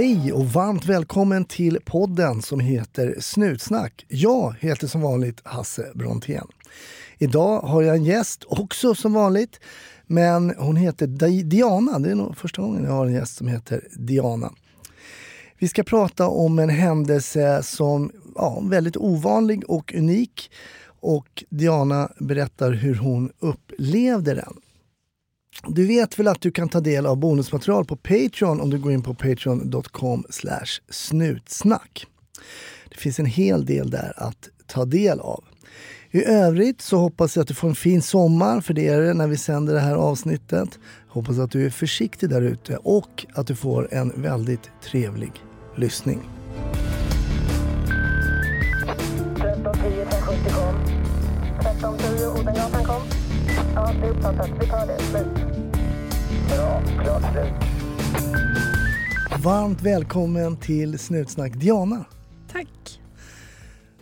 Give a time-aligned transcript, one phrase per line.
[0.00, 4.06] Hej och varmt välkommen till podden som heter Snutsnack.
[4.08, 6.46] Jag heter som vanligt Hasse Brontén.
[7.18, 9.60] Idag har jag en gäst, också som vanligt,
[10.06, 11.06] men hon heter
[11.42, 11.98] Diana.
[11.98, 14.52] Det är nog första gången jag har en gäst som heter Diana.
[15.58, 20.50] Vi ska prata om en händelse som ja, väldigt ovanlig och unik.
[21.00, 24.54] Och Diana berättar hur hon upplevde den.
[25.66, 28.92] Du vet väl att du kan ta del av bonusmaterial på Patreon om du går
[28.92, 30.24] in på patreon.com
[30.90, 32.06] snutsnack.
[32.88, 35.44] Det finns en hel del där att ta del av.
[36.10, 39.14] I övrigt så hoppas jag att du får en fin sommar, för det är det
[39.14, 40.78] när vi sänder det här avsnittet.
[41.08, 45.32] Hoppas att du är försiktig där ute och att du får en väldigt trevlig
[45.76, 46.20] lyssning.
[49.40, 50.74] 1310 kom.
[51.60, 53.02] 1310 Odengatan kom.
[53.74, 54.50] Ja, det är uppfattat.
[54.60, 55.02] Vi tar det.
[55.02, 55.49] Slut.
[56.50, 56.82] Bra.
[57.02, 57.52] Klart slut.
[59.44, 62.04] Varmt välkommen till Snutsnack Diana.
[62.52, 63.00] Tack.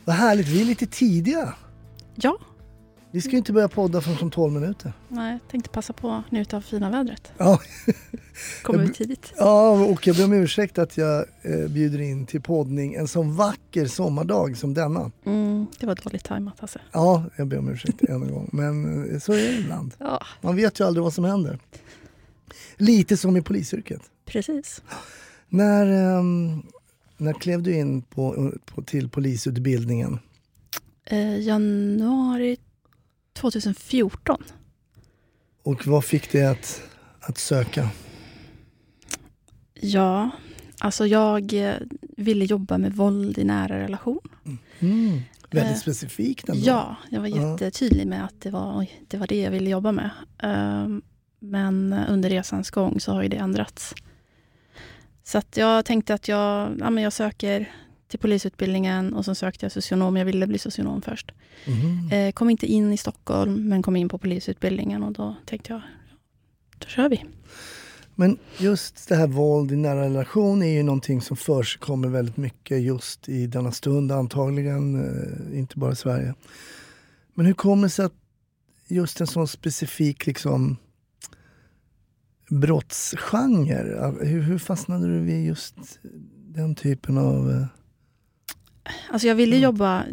[0.04, 1.54] Vad härligt, vi är lite tidiga.
[2.14, 2.38] Ja,
[3.10, 4.92] Vi ska ju inte börja podda förrän om 12 minuter.
[5.08, 7.32] nej, jag tänkte passa på att njuta av fina vädret.
[7.38, 7.60] Ja,
[8.62, 9.32] Kommer ut tidigt.
[9.36, 13.36] Ja, och jag ber om ursäkt att jag eh, bjuder in till poddning en sån
[13.36, 15.10] vacker sommardag som denna.
[15.26, 16.78] Mm, det var dåligt tajmat alltså.
[16.92, 18.48] Ja, jag ber om ursäkt än en gång.
[18.52, 19.94] Men eh, så är det ibland.
[19.98, 21.58] Ja, Man vet ju aldrig vad som händer.
[22.78, 24.02] Lite som i polisyrket.
[24.24, 24.82] precis.
[25.48, 26.62] När, ehm,
[27.16, 30.18] när klev du in på, på, till polisutbildningen?
[31.04, 32.56] Eh, januari
[33.32, 34.42] 2014.
[35.62, 36.82] Och vad fick dig att,
[37.20, 37.90] att söka?
[39.74, 40.30] Ja,
[40.78, 41.74] alltså jag eh,
[42.16, 44.20] ville jobba med våld i nära relation.
[44.80, 45.20] Mm,
[45.50, 46.62] väldigt Eh, specifikt ändå.
[46.64, 50.10] Ja, jag var jättetydlig med att det var, det var det jag ville jobba med.
[50.38, 51.02] Ehm,
[51.38, 53.94] men under resans gång så har ju det ändrats.
[55.24, 57.72] Så jag tänkte att jag, ja, men jag söker
[58.08, 60.16] till polisutbildningen och så sökte jag socionom.
[60.16, 61.32] Jag ville bli socionom först.
[61.66, 62.12] Mhm.
[62.12, 65.82] Eh, kom inte in i Stockholm, men kom in på polisutbildningen och då tänkte jag,
[66.78, 67.24] då kör vi.
[68.14, 72.82] Men just det här våld i nära relation är ju någonting som förekommer väldigt mycket
[72.82, 76.34] just i denna stund antagligen, eh, inte bara i Sverige.
[77.34, 78.14] Men hur kommer det sig att
[78.88, 80.76] just en sån specifik liksom
[82.50, 85.74] brottsgenre, hur, hur fastnade du vid just
[86.54, 87.50] den typen av...
[87.50, 87.66] eh,
[89.10, 90.04] Alltså jag ville jobba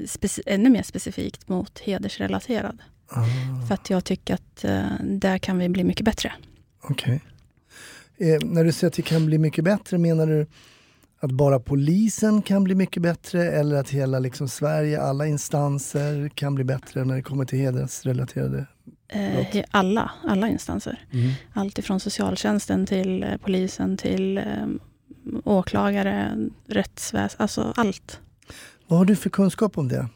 [0.46, 2.82] ännu mer specifikt mot hedersrelaterad.
[3.08, 3.26] Ah,
[3.68, 6.34] För att jag tycker att eh, där kan vi bli mycket bättre.
[6.82, 7.22] Okej.
[8.18, 10.48] Eh, när du säger att det kan bli mycket bättre, menar du
[11.20, 16.56] att bara polisen kan bli mycket bättre eller att hela liksom Sverige, alla instanser kan
[16.56, 18.66] bli bättre när det kommer till hedersrelaterade
[19.08, 21.06] Eh, alla, alla instanser.
[21.54, 24.68] Allt ifrån socialtjänsten till eh, polisen till eh,
[25.44, 26.38] åklagare,
[26.68, 28.20] rättsväsen, alltså allt.
[28.88, 30.08] Vad har du för kunskap om det?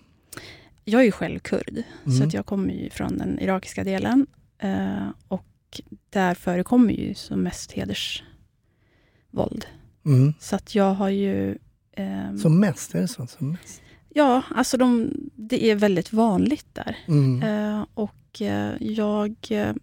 [0.86, 2.18] Jag är ju själv kurd, Mm.
[2.18, 4.28] så att jag kommer ju från den irakiska delen.
[4.58, 9.66] Eh, och där förekommer ju som mest hedersvåld.
[10.06, 10.34] Mm.
[10.40, 11.58] Så att jag har ju...
[11.96, 13.28] ehm, Som mest, är det så?
[13.28, 13.82] Som mest?
[14.10, 16.98] Ja, alltså de, det är väldigt vanligt där.
[17.08, 17.44] Mm.
[17.44, 19.74] Eh, och eh, jag eh,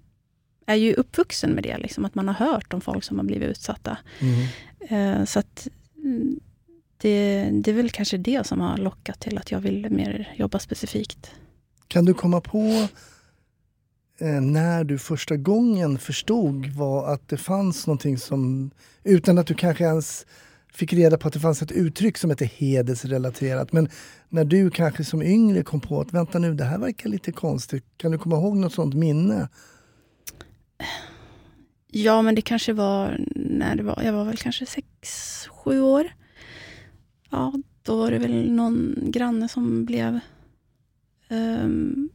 [0.67, 3.49] är ju uppvuxen med det, liksom, att man har hört om folk som har blivit
[3.49, 3.99] utsatta.
[4.21, 5.21] Mm.
[5.21, 6.41] Eh, så att mm,
[6.97, 10.59] det, det är väl kanske det som har lockat till att jag vill mer jobba
[10.59, 11.31] specifikt.
[11.89, 12.89] Kan du komma på
[14.41, 18.71] när du första gången förstod vad, att det fanns någonting som,
[19.05, 20.27] utan att du kanske ens
[20.77, 23.89] fick reda på att det fanns ett uttryck som hette hedersrelaterat, men
[24.29, 27.85] när du kanske som yngre kom på att vänta nu, det här verkar lite konstigt.
[27.97, 29.49] Kan du komma ihåg något sånt minne?
[31.91, 36.09] Ja, men det kanske var när det var, jag var väl kanske sex, sju år.
[37.31, 37.53] Ja,
[37.83, 40.21] då var det väl någon granne som blev
[41.29, 42.09] um,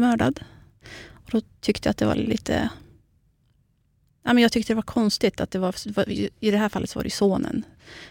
[0.00, 0.40] mördad.
[1.12, 2.70] Och då tyckte jag att det var lite...
[4.26, 5.74] Ja, men jag tyckte det var konstigt att det var,
[6.40, 7.64] i det här fallet så var det sonen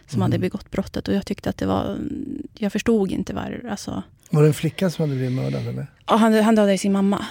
[0.07, 0.21] som Mm.
[0.21, 1.97] hade begått brottet och jag tyckte att det var,
[2.53, 5.67] jag förstod inte var, alltså, Var det en flicka som hade blivit mördad?
[5.67, 5.87] Eller?
[6.07, 7.25] ja, han, han dödade sin mamma.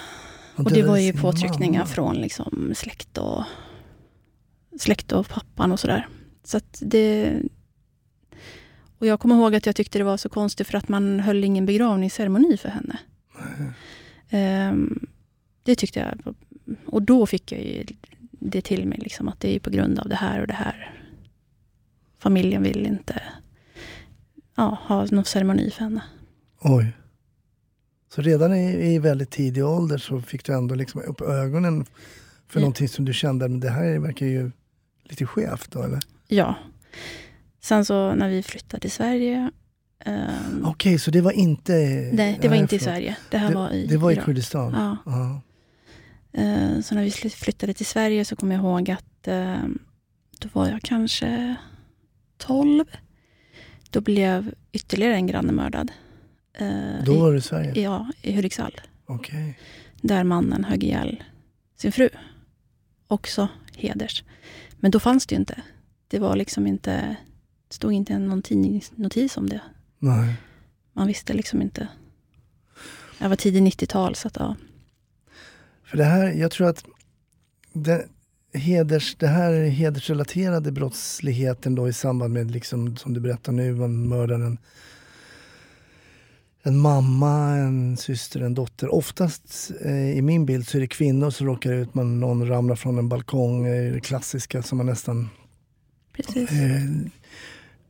[0.55, 1.85] Han Och det var ju påtryckningar mamma.
[1.85, 3.43] från liksom släkt och
[4.79, 6.07] släkt och pappan och sådär.
[6.43, 7.33] Så att det...
[8.97, 11.43] Och jag kommer ihåg att jag tyckte det var så konstigt för att man höll
[11.43, 12.97] ingen begravningsceremoni för henne.
[13.35, 13.71] okej.
[14.29, 15.07] Ehm,
[15.63, 16.35] det tyckte jag.
[16.85, 17.85] Och då fick jag ju
[18.49, 20.99] det till mig, liksom, att det är på grund av det här och det här.
[22.19, 23.21] Familjen vill inte
[24.55, 26.01] ja, ha någon ceremoni för henne.
[26.61, 26.91] Oj.
[28.15, 31.85] Så redan i, i väldigt tidig ålder så fick du ändå liksom upp ögonen
[32.47, 32.61] för Ja.
[32.61, 34.51] någonting som du kände, men det här verkar ju
[35.03, 35.99] lite skevt då eller?
[36.27, 36.55] Ja.
[37.61, 39.51] Sen så när vi flyttade till Sverige.
[39.99, 41.73] ehm, Okej, så det var inte...
[42.13, 42.79] nej, det var inte i.
[42.79, 43.17] Sverige.
[43.29, 44.25] Det här det, var i Det var i Irak.
[44.25, 44.73] Kurdistan?
[44.73, 44.97] Ja.
[45.05, 45.41] Ja.
[46.33, 49.63] Eh, Så när vi flyttade till Sverige så kommer jag ihåg att eh,
[50.39, 51.55] då var jag kanske
[52.37, 52.85] 12.
[53.89, 55.91] Då blev ytterligare en granne mördad.
[56.53, 57.81] Eh, Då var du i Sverige?
[57.81, 58.81] Ja, i Hudiksvall.
[59.05, 59.59] Okej.
[60.01, 61.23] Där mannen högg ihjäl
[61.75, 62.09] sin fru.
[63.07, 63.47] Också
[63.77, 64.23] heders.
[64.79, 65.61] Men då fanns det ju inte.
[66.07, 67.15] Det var liksom inte,
[67.69, 69.61] stod inte någon tidningsnotis om det.
[69.99, 70.33] Nej.
[70.93, 71.87] Man visste liksom inte.
[73.17, 74.55] Jag var tidig 90-tal så att ja.
[75.93, 76.85] För det här, jag tror att
[77.73, 78.05] det,
[78.53, 84.07] heders, det här hedersrelaterade brottsligheten då i samband med, liksom, som du berättar nu, man
[84.07, 84.57] mördar en,
[86.63, 88.93] en mamma, en syster, en dotter.
[88.93, 92.75] Oftast eh, i min bild så är det kvinnor som råkar ut med någon ramlar
[92.75, 95.29] från en balkong, eh, det klassiska som man nästan
[96.13, 96.51] Precis.
[96.51, 96.81] eh,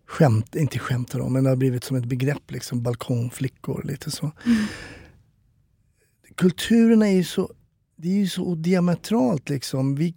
[0.06, 4.32] skämt, inte skämtar om, men det har blivit som ett begrepp, liksom balkongflickor, lite så.
[6.36, 7.52] Kulturerna är ju så,
[7.96, 9.96] det är ju så diametralt liksom.
[9.96, 10.16] Vi,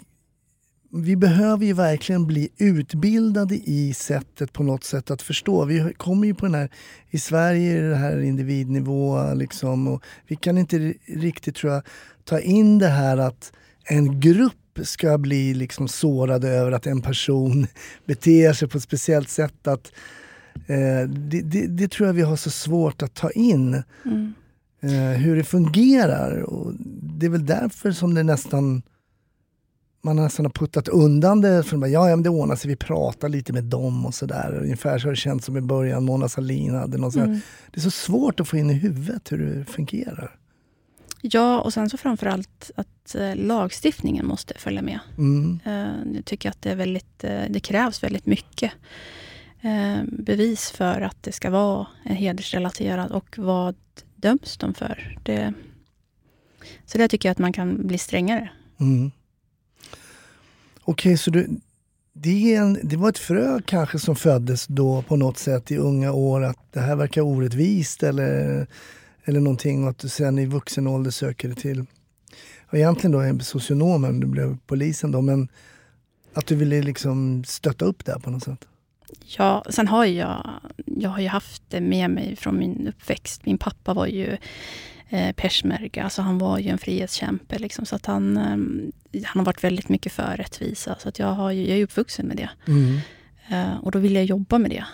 [0.92, 5.64] vi behöver ju verkligen bli utbildade i sättet på något sätt att förstå.
[5.64, 6.70] Vi kommer ju på den här,
[7.10, 11.82] i Sverige är det här individnivå liksom och vi kan inte riktigt tror jag
[12.24, 13.52] ta in det här att
[13.84, 17.66] en grupp ska bli liksom sårad över att en person
[18.06, 19.66] beter sig på ett speciellt sätt.
[19.66, 19.92] Att,
[20.66, 24.34] eh, det, det, det tror jag vi har så svårt att ta in Mm
[24.86, 26.40] eh, hur det fungerar.
[26.40, 26.72] Och
[27.18, 28.82] det är väl därför som det nästan
[30.06, 31.62] man nästan har puttat undan det.
[31.62, 34.58] För bara, ja, ja, men det ordnar sig, vi pratar lite med dem och sådär.
[34.62, 37.14] Ungefär så har det känts som i början, Mona Sahlin hade något.
[37.14, 37.40] Mm.
[37.70, 40.36] Det är så svårt att få in i huvudet hur det fungerar.
[41.20, 44.98] Ja, och sen så framförallt att eh, lagstiftningen måste följa med.
[45.18, 45.60] Mm.
[45.64, 47.18] Eh, jag tycker att det, är väldigt,
[47.48, 48.72] det krävs väldigt mycket
[50.02, 53.74] bevis för att det ska vara en hedersrelaterad och vad
[54.26, 55.18] döms de för?
[55.22, 55.52] Det,
[56.86, 58.50] så där tycker jag att man kan bli strängare.
[58.80, 59.10] Mm.
[60.84, 61.48] Okej, så du,
[62.12, 65.76] det, är en, det var ett frö kanske som föddes då på något sätt i
[65.76, 68.66] unga år att det här verkar orättvist eller,
[69.24, 71.86] eller någonting och att du sen i vuxen ålder söker dig till,
[72.68, 75.48] och egentligen då är socionomen, du blev polisen då, men
[76.34, 78.68] att du ville liksom stötta upp det här på något sätt?
[79.38, 80.50] Ja, sen har jag,
[80.86, 83.46] jag har ju haft det med mig från min uppväxt.
[83.46, 84.36] Min pappa var ju
[85.08, 87.58] eh, peshmerga, alltså han var ju en frihetskämpe.
[87.58, 90.96] Liksom, så att han, eh, han har varit väldigt mycket för rättvisa.
[90.98, 92.50] Så att jag, har ju, jag är uppvuxen med det.
[92.66, 92.98] Mm.
[93.48, 94.84] Eh, och då ville jag jobba med det.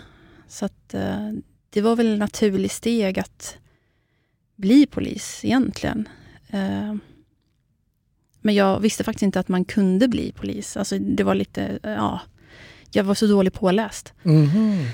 [0.49, 1.31] Så att, eh,
[1.70, 3.56] det var väl ett naturligt steg att
[4.56, 6.08] bli polis egentligen.
[6.49, 6.94] Eh,
[8.41, 10.76] men jag visste faktiskt inte att man kunde bli polis.
[10.76, 12.20] Alltså det var lite, ja,
[12.93, 14.12] jag var så dåligt påläst.
[14.23, 14.87] Mhm.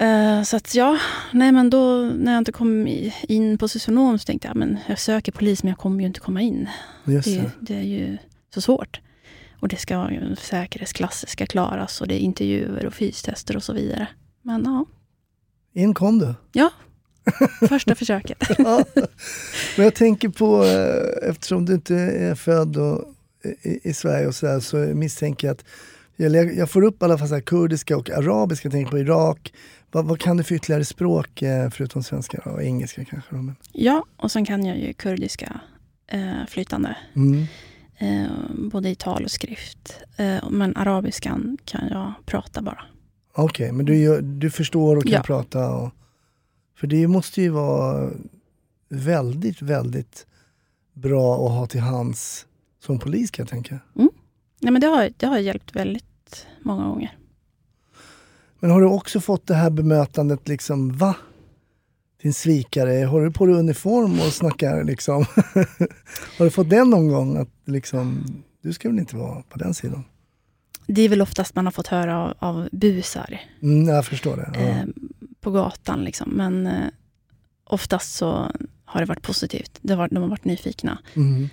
[0.00, 0.98] Eh, så att ja,
[1.32, 2.86] nej men då när jag inte kom
[3.28, 6.20] in på socionom så tänkte jag, men jag söker polis men jag kommer ju inte
[6.20, 6.68] komma in.
[7.04, 7.50] Det, det.
[7.60, 8.18] det är ju
[8.54, 9.00] så svårt.
[9.60, 14.08] Och det ska säkerhetsklasser ska klaras och det är intervjuer och fystester och så vidare.
[14.42, 14.84] Men ja,
[15.82, 16.34] In kom du.
[17.68, 18.38] första försöket.
[18.58, 18.84] Ja.
[19.76, 23.04] Men jag tänker på, eh, eftersom du inte är född och,
[23.62, 25.64] i, i Sverige och så, där, så misstänker jag att
[26.16, 29.52] jag, jag får upp i alla fall kurdiska och arabiska, jag tänker på Irak.
[29.90, 33.54] Vad, vad kan du för ytterligare språk eh, förutom svenska och engelska kanske?
[33.72, 35.60] Ja, och sen kan jag ju kurdiska
[36.06, 36.96] eh, flytande.
[37.16, 37.46] Mm.
[37.98, 38.30] Eh,
[38.70, 39.98] både i tal och skrift.
[40.16, 42.82] Eh, men arabiskan kan jag prata bara.
[43.32, 45.22] Okej, men du, du förstår och kan Ja.
[45.22, 45.70] prata?
[45.70, 45.90] Och,
[46.76, 48.10] för det måste ju vara
[48.88, 50.26] väldigt, väldigt
[50.94, 52.46] bra att ha till hands
[52.84, 53.78] som polis kan jag tänka.
[54.60, 57.16] Nej, men det, har, det har hjälpt väldigt många gånger.
[58.60, 61.16] Men har du också fått det här bemötandet liksom, va?
[62.22, 65.24] Din svikare, har du på dig uniform och snackar liksom?
[66.38, 67.36] har du fått den någon gång?
[67.36, 68.24] Att liksom,
[68.62, 70.04] du ska väl inte vara på den sidan?
[70.86, 74.50] Det är väl oftast man har fått höra av, av busar Mm, jag förstår det.
[74.54, 74.60] Ja.
[74.60, 74.84] eh,
[75.40, 76.04] på gatan.
[76.04, 76.30] Liksom.
[76.30, 76.88] Men eh,
[77.64, 78.52] oftast så
[78.84, 79.78] har det varit positivt.
[79.82, 80.98] Det har, de har varit nyfikna.
[81.16, 81.48] Mm.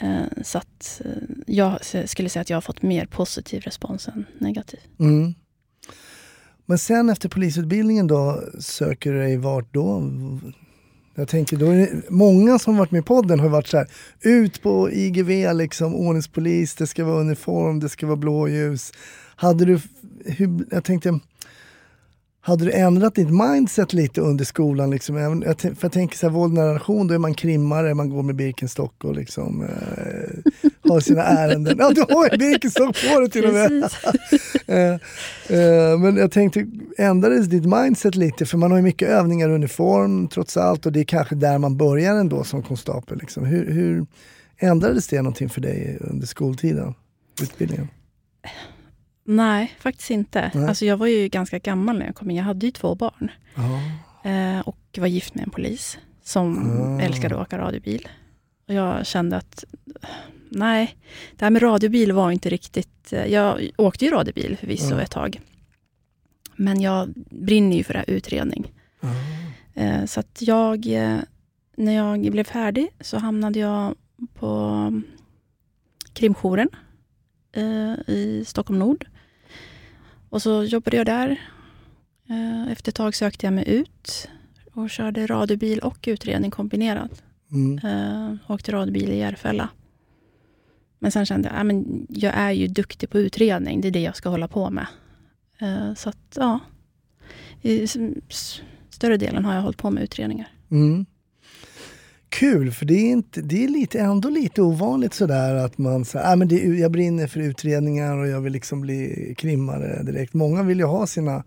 [0.00, 1.10] Eh, så att eh,
[1.46, 4.80] jag skulle säga att jag har fått mer positiv respons än negativ.
[5.00, 5.34] Mm.
[6.66, 10.10] Men sen efter polisutbildningen då, söker du dig vart då?
[11.14, 13.86] Jag tänker, då är det, många som varit med i podden har varit så här,
[14.20, 18.92] ut på IGV, liksom, ordningspolis, det ska vara uniform, det ska vara blåljus.
[19.36, 19.80] Hade du,
[20.24, 21.20] hur, jag tänkte,
[22.48, 24.90] hade du ändrat ditt mindset lite under skolan?
[24.90, 25.16] Liksom?
[25.16, 28.22] Jag, för jag tänker så här, våld nära relation, då är man krimmare, man går
[28.22, 31.76] med Birkenstock och liksom, eh, har sina ärenden.
[31.78, 33.90] Ja, du har ju Birkenstock på dig till och med!
[34.66, 34.92] Eh,
[35.58, 36.66] eh, men jag tänkte,
[36.98, 38.46] ändrades ditt mindset lite?
[38.46, 41.58] För man har ju mycket övningar i uniform trots allt och det är kanske där
[41.58, 43.18] man börjar ändå som konstapel.
[43.18, 43.44] Liksom.
[43.44, 44.06] Hur, hur
[44.58, 46.94] ändrades det någonting för dig under skoltiden?
[47.42, 47.88] Utbildningen?
[49.30, 50.50] Nej, faktiskt inte.
[50.54, 50.68] Nej.
[50.68, 52.36] Alltså jag var ju ganska gammal när jag kom in.
[52.36, 53.30] Jag hade ju två barn.
[54.24, 57.00] Eh, och var gift med en polis som Ah.
[57.02, 58.08] älskade att åka radiobil.
[58.68, 59.64] Och jag kände att
[60.50, 60.96] nej,
[61.36, 63.12] det här med radiobil var inte riktigt...
[63.12, 65.00] eh, Jag åkte ju radiobil förvisso Ja.
[65.00, 65.40] ett tag.
[66.56, 68.72] Men jag brinner ju för det här utredning.
[69.74, 71.18] Eh, så att jag, eh,
[71.76, 73.94] när jag blev färdig så hamnade jag
[74.34, 74.46] på
[74.88, 75.02] mm,
[76.12, 76.68] krimjouren
[78.06, 79.06] i Stockholm Nord.
[80.30, 81.40] Och så jobbade jag där.
[82.28, 84.28] Eh, efter ett tag sökte jag mig ut
[84.72, 87.22] och körde radiobil och utredning kombinerat.
[87.50, 87.78] Mm.
[87.78, 89.68] Eh, åkte radiobil i Järfälla.
[90.98, 94.02] Men sen kände jag, ja, men jag är ju duktig på utredning, det är det
[94.02, 94.86] jag ska hålla på med.
[95.58, 96.60] Eh, så att, ja.
[97.62, 97.86] I
[98.90, 100.48] större delen har jag hållit på med utredningar.
[100.70, 101.06] Mm.
[102.28, 106.32] Kul, för det är, inte, det är lite, ändå lite ovanligt sådär att man säger
[106.32, 110.34] ah, men det, jag brinner för utredningar och jag vill liksom bli krimmare direkt.
[110.34, 111.44] Många vill ju ha sina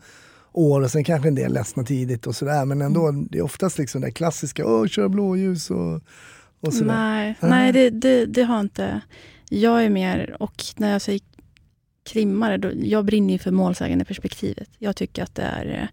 [0.52, 3.78] år och sen kanske en del ledsnar tidigt och sådär men ändå, det är oftast
[3.78, 6.02] liksom det klassiska, åh, kör blåljus och,
[6.62, 6.94] och sådär.
[6.94, 7.48] Nej, Ah.
[7.48, 9.02] nej det, det, det har inte...
[9.50, 11.22] Jag är mer, och när jag säger
[12.10, 14.70] krimmare, då, jag brinner ju för målsägande perspektivet.
[14.78, 15.88] Jag tycker att det är eh,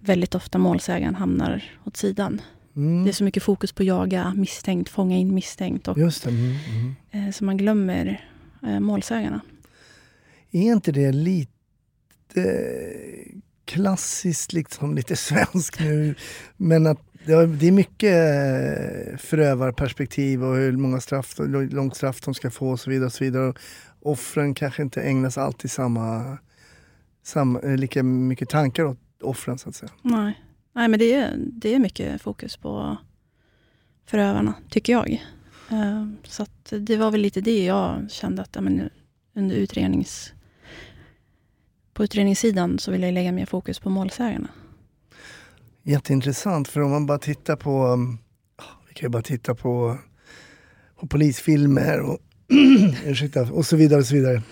[0.00, 2.40] väldigt ofta målsägaren hamnar åt sidan.
[2.76, 3.04] Mm.
[3.04, 6.26] Det är så mycket fokus på jaga misstänkt, fånga in misstänkt och Just.
[6.26, 6.94] Mm, mm.
[7.10, 8.28] eh, så man glömmer
[8.62, 9.40] eh, målsägarna.
[10.50, 11.50] Är inte det lite
[13.64, 16.14] klassiskt, liksom lite svenskt nu,
[16.56, 21.34] men att det är mycket eh, förövarperspektiv och hur många straff,
[21.70, 23.06] långt straff de ska få och så vidare.
[23.06, 23.54] Och så vidare.
[24.00, 26.38] Offren kanske inte ägnas alltid samma,
[27.22, 29.92] samma, lika mycket tankar åt offren så att säga.
[30.02, 30.43] Nej,
[30.74, 32.96] nej men det är, det är mycket fokus på
[34.06, 35.12] förövarna, tycker jag.
[35.70, 38.90] Eh, så att det var väl lite det jag kände att men,
[39.34, 40.32] under utrednings...
[41.92, 44.48] På utredningssidan så vill jag lägga mer fokus på målsägarna.
[45.82, 47.96] Jätteintressant, för om man bara tittar på,
[48.88, 49.98] vi kan ju bara titta på,
[51.00, 52.18] på polisfilmer och,
[53.04, 54.42] ursäkta, och så vidare och så vidare.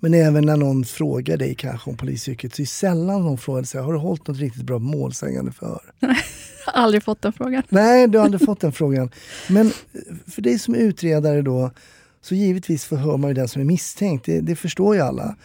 [0.00, 3.62] Men även när någon frågar dig kanske om polisyrket så är det sällan någon frågar
[3.62, 5.80] sig, har du hållit något riktigt bra målsägande för?
[6.00, 6.08] Jag
[6.66, 7.62] har aldrig fått den frågan.
[7.68, 9.10] Nej, du har aldrig fått den frågan.
[9.48, 9.72] Men
[10.26, 11.70] för dig som utredare då,
[12.20, 15.36] så givetvis förhör man ju den som är misstänkt, det, det förstår ju alla.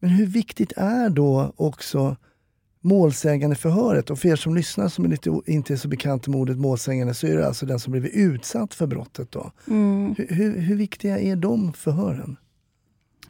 [0.00, 2.16] Men hur viktigt är då också
[2.80, 4.10] målsägande förhöret?
[4.10, 7.14] Och för er som lyssnar som är lite, inte är så bekanta med ordet målsägande
[7.14, 9.30] så är det alltså den som blivit utsatt för brottet.
[9.30, 9.52] Då.
[9.68, 10.14] Mm.
[10.18, 12.36] Hur, hur, hur viktiga är de förhören?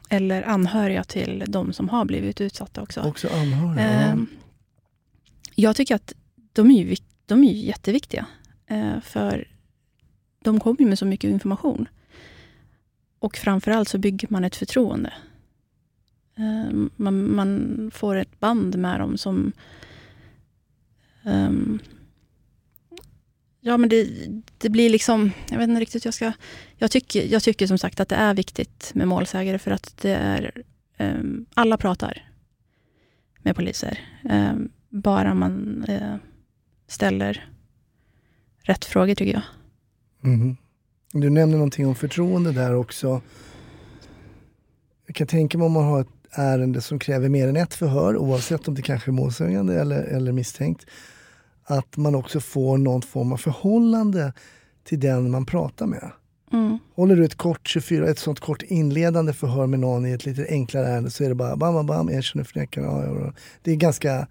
[0.09, 3.01] Eller anhöriga till de som har blivit utsatta också.
[3.01, 3.87] Också anhöriga?
[3.89, 4.27] Ehm,
[5.55, 6.13] Jag tycker att
[6.53, 6.95] de är ju,
[7.25, 8.25] de är jätteviktiga.
[8.67, 9.47] Eh, för
[10.43, 11.87] de kommer ju med så mycket information.
[13.19, 15.13] Och framförallt så bygger man ett förtroende.
[16.37, 19.51] Eh, man, man får ett band med dem som
[23.65, 24.07] ja, men det,
[24.57, 25.31] det blir liksom...
[25.49, 26.31] Jag vet inte riktigt hur jag ska...
[26.77, 30.15] Jag tycker, jag tycker som sagt att det är viktigt med målsägare för att det
[30.15, 30.51] är...
[30.99, 32.29] Um, alla pratar
[33.41, 33.99] med poliser.
[34.23, 36.15] Um, bara man uh,
[36.87, 37.49] ställer
[38.61, 39.43] rätt frågor tycker jag.
[40.23, 40.57] Mm.
[41.11, 43.21] Du nämnde någonting om förtroende där också.
[45.05, 48.17] Jag kan tänka mig om man har ett ärende som kräver mer än ett förhör,
[48.17, 50.85] oavsett om det kanske är målsägande eller, eller misstänkt,
[51.65, 54.33] att man också får någon form av förhållande
[54.83, 56.11] till den man pratar med.
[56.53, 56.77] Mm.
[56.95, 60.45] Håller du ett kort 24, ett sånt kort inledande förhör med någon i ett lite
[60.49, 62.81] enklare ärende så är det bara bam, bam, bam, erkänner förnekar.
[62.81, 63.33] Ja, ja, ja.
[63.61, 64.27] Det är ganska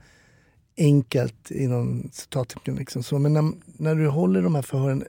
[0.77, 2.77] enkelt inom citattecken.
[2.77, 3.03] Liksom.
[3.03, 5.05] Så, men när, när du håller de här förhören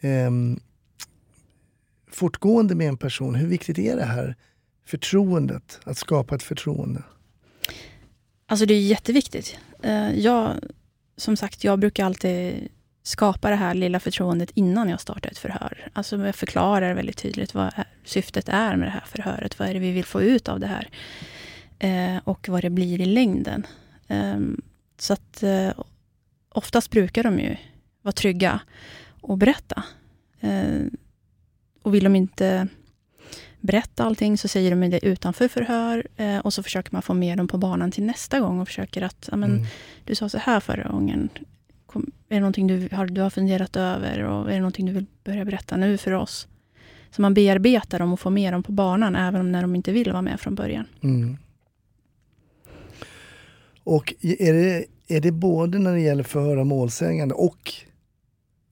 [0.00, 0.60] ehm,
[2.10, 4.36] fortgående med en person, hur viktigt är det här
[4.86, 5.80] förtroendet?
[5.84, 7.02] Att skapa ett förtroende?
[8.46, 9.58] Alltså det är jätteviktigt.
[9.82, 10.54] Eh, jag,
[11.16, 12.68] som sagt, jag brukar alltid
[13.02, 15.88] skapa det här lilla förtroendet innan jag startar ett förhör.
[15.92, 17.72] Alltså jag förklarar väldigt tydligt vad
[18.04, 19.58] syftet är med det här förhöret.
[19.58, 20.88] Vad är det vi vill få ut av det här?
[21.78, 23.66] Eh, och vad det blir i längden.
[24.08, 24.40] Eh,
[24.98, 25.70] så att, eh,
[26.48, 27.56] oftast brukar de ju
[28.02, 28.60] vara trygga
[29.20, 29.84] och berätta.
[30.40, 30.82] Eh,
[31.82, 32.68] och vill de inte
[33.66, 37.38] berätta allting så säger de det utanför förhör eh, och så försöker man få med
[37.38, 39.64] dem på banan till nästa gång och försöker att, men, Mm.
[40.04, 41.28] du sa så här förra gången.
[41.86, 44.92] Kom, är det någonting du har, du har funderat över och är det någonting du
[44.92, 46.48] vill börja berätta nu för oss?
[47.10, 49.92] Så man bearbetar dem och får med dem på banan även om när de inte
[49.92, 50.86] vill vara med från början.
[51.02, 51.36] Mm.
[53.84, 57.72] Och är det, är det både när det gäller förhör av målsägande och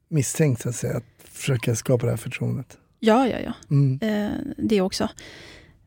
[0.08, 2.78] misstänkt så att säga, att försöka skapa det här förtroendet?
[3.04, 3.52] Ja, ja, ja.
[3.70, 3.98] Mm.
[4.02, 5.08] Eh, det också.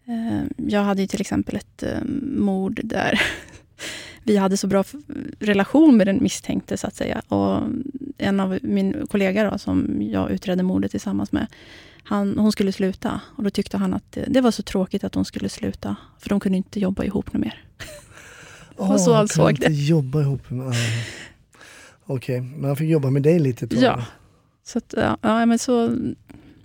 [0.05, 1.99] Eh, jag hade ju till exempel ett eh,
[2.37, 3.21] mord där
[4.23, 4.83] vi hade så bra
[5.39, 7.21] relation med den misstänkte, så att säga.
[7.27, 7.61] Och
[8.17, 11.47] en av min kollega då, som jag utredde mordet tillsammans med,
[12.03, 13.21] han, hon skulle sluta.
[13.35, 16.29] Och då tyckte han att det, det var så tråkigt att hon skulle sluta, för
[16.29, 17.63] de kunde inte jobba ihop något mer.
[18.75, 19.73] Och så han såg inte det.
[19.73, 20.73] jobba ihop ah.
[22.05, 23.83] Okej, men han fick jobba med dig lite ett tag.
[23.83, 24.05] Ja.
[24.63, 25.95] Så, att, ja, ja, men så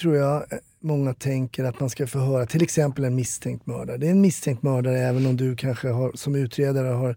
[0.00, 0.44] tror jag.
[0.80, 3.96] Många tänker att man ska förhöra till exempel en misstänkt mördare.
[3.96, 7.16] Det är en misstänkt mördare även om du kanske har, som utredare har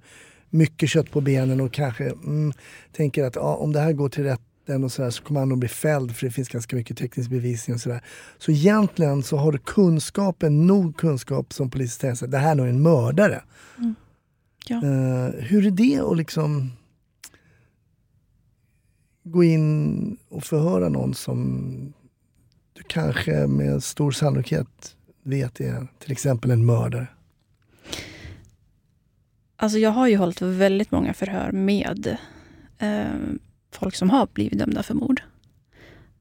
[0.49, 2.53] mycket kött på benen och kanske mm,
[2.91, 5.49] tänker att ja, om det här går till rätten och så, där, så kommer han
[5.49, 8.03] nog bli fälld för det finns ganska mycket teknisk bevisning och sådär.
[8.37, 12.55] Så egentligen så har du kunskapen, nog kunskap som polis säger att det här är
[12.55, 13.43] nog en mördare.
[14.67, 14.75] Ja.
[14.75, 16.71] Eh, hur är det att liksom
[19.23, 21.93] gå in och förhöra någon som
[22.73, 27.07] du kanske med stor sannolikhet vet är till exempel en mördare?
[29.55, 32.17] Alltså jag har ju hållit väldigt många förhör med
[32.77, 33.05] eh,
[33.71, 35.21] folk som har blivit dömda för mord.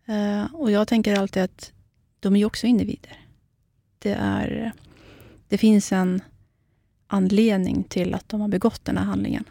[0.06, 1.72] Eh, och jag tänker alltid att
[2.20, 3.26] de är ju också individer.
[3.98, 4.72] Det, är,
[5.48, 6.20] det finns en
[7.06, 9.44] anledning till att de har begått den här handlingen.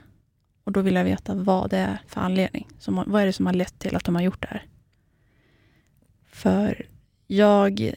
[0.64, 2.68] Och då vill jag veta vad det är för anledning.
[2.80, 4.66] Som, vad är det som har lett till att de har gjort det här?
[6.32, 6.86] För
[7.38, 7.94] jag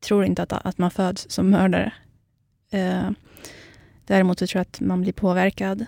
[0.00, 1.92] tror inte att, att man föds som mördare.
[2.70, 3.10] Eh,
[4.08, 5.86] Däremot så tror jag att man blir påverkad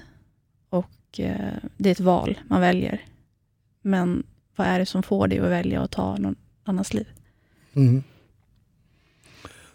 [0.70, 3.04] och eh, det är ett val man väljer.
[3.82, 4.22] Men
[4.56, 7.08] vad är det som får dig att välja att ta någon annans liv?
[7.74, 8.02] Mm.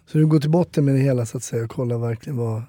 [0.05, 2.63] Så du går till botten med det hela så att säga och kollar verkligen vad,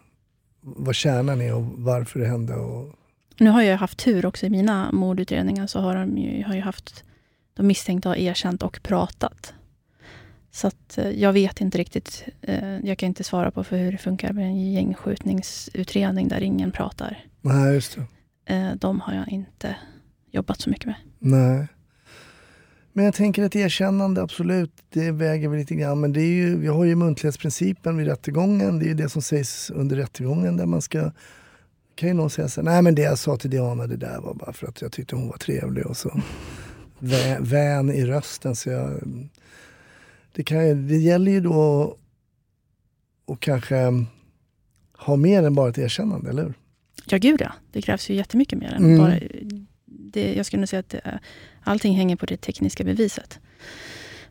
[0.60, 2.54] vad kärnan är och varför det hände.
[2.54, 2.94] Och,
[3.38, 6.60] Nu har jag haft tur också i mina mordutredningar så har de ju, har ju
[6.60, 7.04] haft
[7.54, 9.54] de misstänkta har erkänt och pratat.
[10.56, 13.92] Så att eh, jag vet inte riktigt, eh, jag kan inte svara på för hur
[13.92, 17.24] det funkar med en gängskjutningsutredning där ingen pratar.
[17.40, 17.98] nej, just
[18.44, 18.54] det.
[18.54, 19.76] Eh, de har jag inte
[20.30, 20.94] jobbat så mycket med.
[21.18, 21.66] Nej.
[22.92, 26.00] Men jag tänker ett erkännande, absolut, det väger väl lite grann.
[26.00, 28.78] Men det är ju, vi har ju muntlighetsprincipen vid rättegången.
[28.78, 31.10] Det är ju det som sägs under rättegången där man ska...
[31.94, 34.20] kan ju någon säga så här, nej men det jag sa till Diana det där
[34.20, 36.20] var bara för att jag tyckte hon var trevlig och så
[36.98, 38.56] vä, vän i rösten.
[38.56, 39.00] Så jag,
[40.36, 41.96] det, kan, det gäller ju då
[43.28, 43.76] att kanske
[44.98, 46.54] ha mer än bara ett erkännande, eller hur?
[47.08, 47.52] Ja, gud ja.
[47.72, 48.98] Det krävs ju jättemycket mer än Mm.
[48.98, 49.18] bara...
[49.86, 51.20] Det, jag skulle nog säga att det, är-
[51.64, 53.38] allting hänger på det tekniska beviset.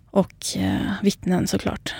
[0.06, 1.96] Och eh, vittnen såklart.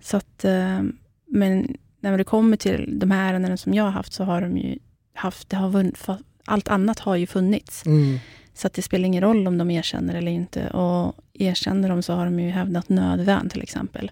[0.00, 0.82] Så att, eh,
[1.26, 4.56] men när det kommer till de här ärendena som jag har haft så har de
[4.58, 4.78] ju
[5.14, 7.86] haft, det har vunn, fa- allt annat har ju funnits.
[7.86, 8.18] Mm.
[8.54, 10.68] Så att det spelar ingen roll om de erkänner eller inte.
[10.70, 14.10] Och erkänner de så har de ju hävdat nödvärn till exempel.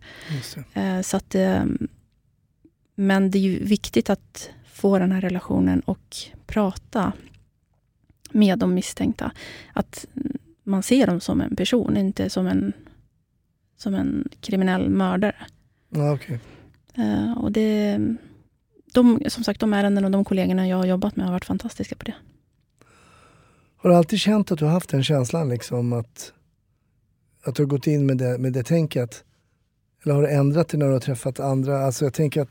[0.74, 1.64] Eh, Så att, eh,
[2.94, 7.12] men det är ju viktigt att få den här relationen och prata
[8.32, 9.32] med de misstänkta.
[9.72, 10.06] Att
[10.62, 12.72] man ser dem som en person, inte som en,
[13.76, 15.34] som en kriminell mördare.
[16.14, 16.38] Okej.
[16.94, 17.98] Eh, Och det,
[18.92, 21.94] de, som sagt, de ärenden och de kollegorna jag har jobbat med har varit fantastiska
[21.94, 22.14] på det.
[23.82, 26.32] Har du alltid känt att du har haft den känslan liksom att
[27.44, 29.24] att du har gått in med det, med det tänket?
[30.02, 31.84] Eller har du ändrat det när du har träffat andra?
[31.86, 32.48] Alltså jag tänker att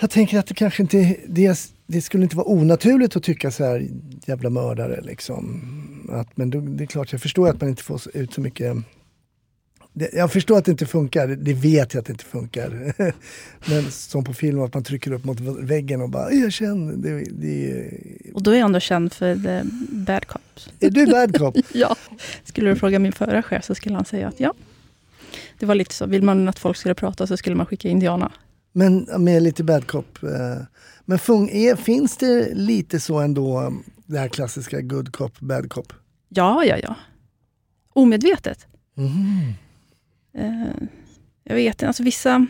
[0.00, 3.64] jag tänker att det kanske inte det, det skulle inte vara onaturligt att tycka så
[3.64, 3.88] här
[4.26, 5.62] jävla mördare liksom.
[6.12, 8.76] Att, men då, det är klart, jag förstår att man inte får ut så mycket
[10.12, 12.94] jag förstår att det inte funkar, det vet jag att det inte funkar.
[13.70, 16.92] Men som på film, att man trycker upp mot väggen och bara jag känner.
[16.92, 17.90] Det, det...
[18.34, 20.68] Och då är jag ändå känd för the bad cops.
[20.80, 21.56] Är du bad cop?
[21.72, 21.96] ja.
[22.44, 24.54] Skulle du fråga min förra chef så skulle han säga att ja.
[25.58, 28.32] Det var lite så, vill man att folk skulle prata så skulle man skicka indianerna.
[28.72, 30.22] Men med lite bad cop.
[30.22, 30.62] eh,
[31.04, 33.72] Men fun- är, finns det lite så ändå,
[34.06, 35.92] det här klassiska good cop, bad cop?
[36.28, 36.94] Ja, ja, ja.
[37.92, 38.66] Omedvetet.
[38.96, 39.52] Mm.
[40.34, 40.72] Eh,
[41.44, 42.46] jag vet inte, alltså vissa...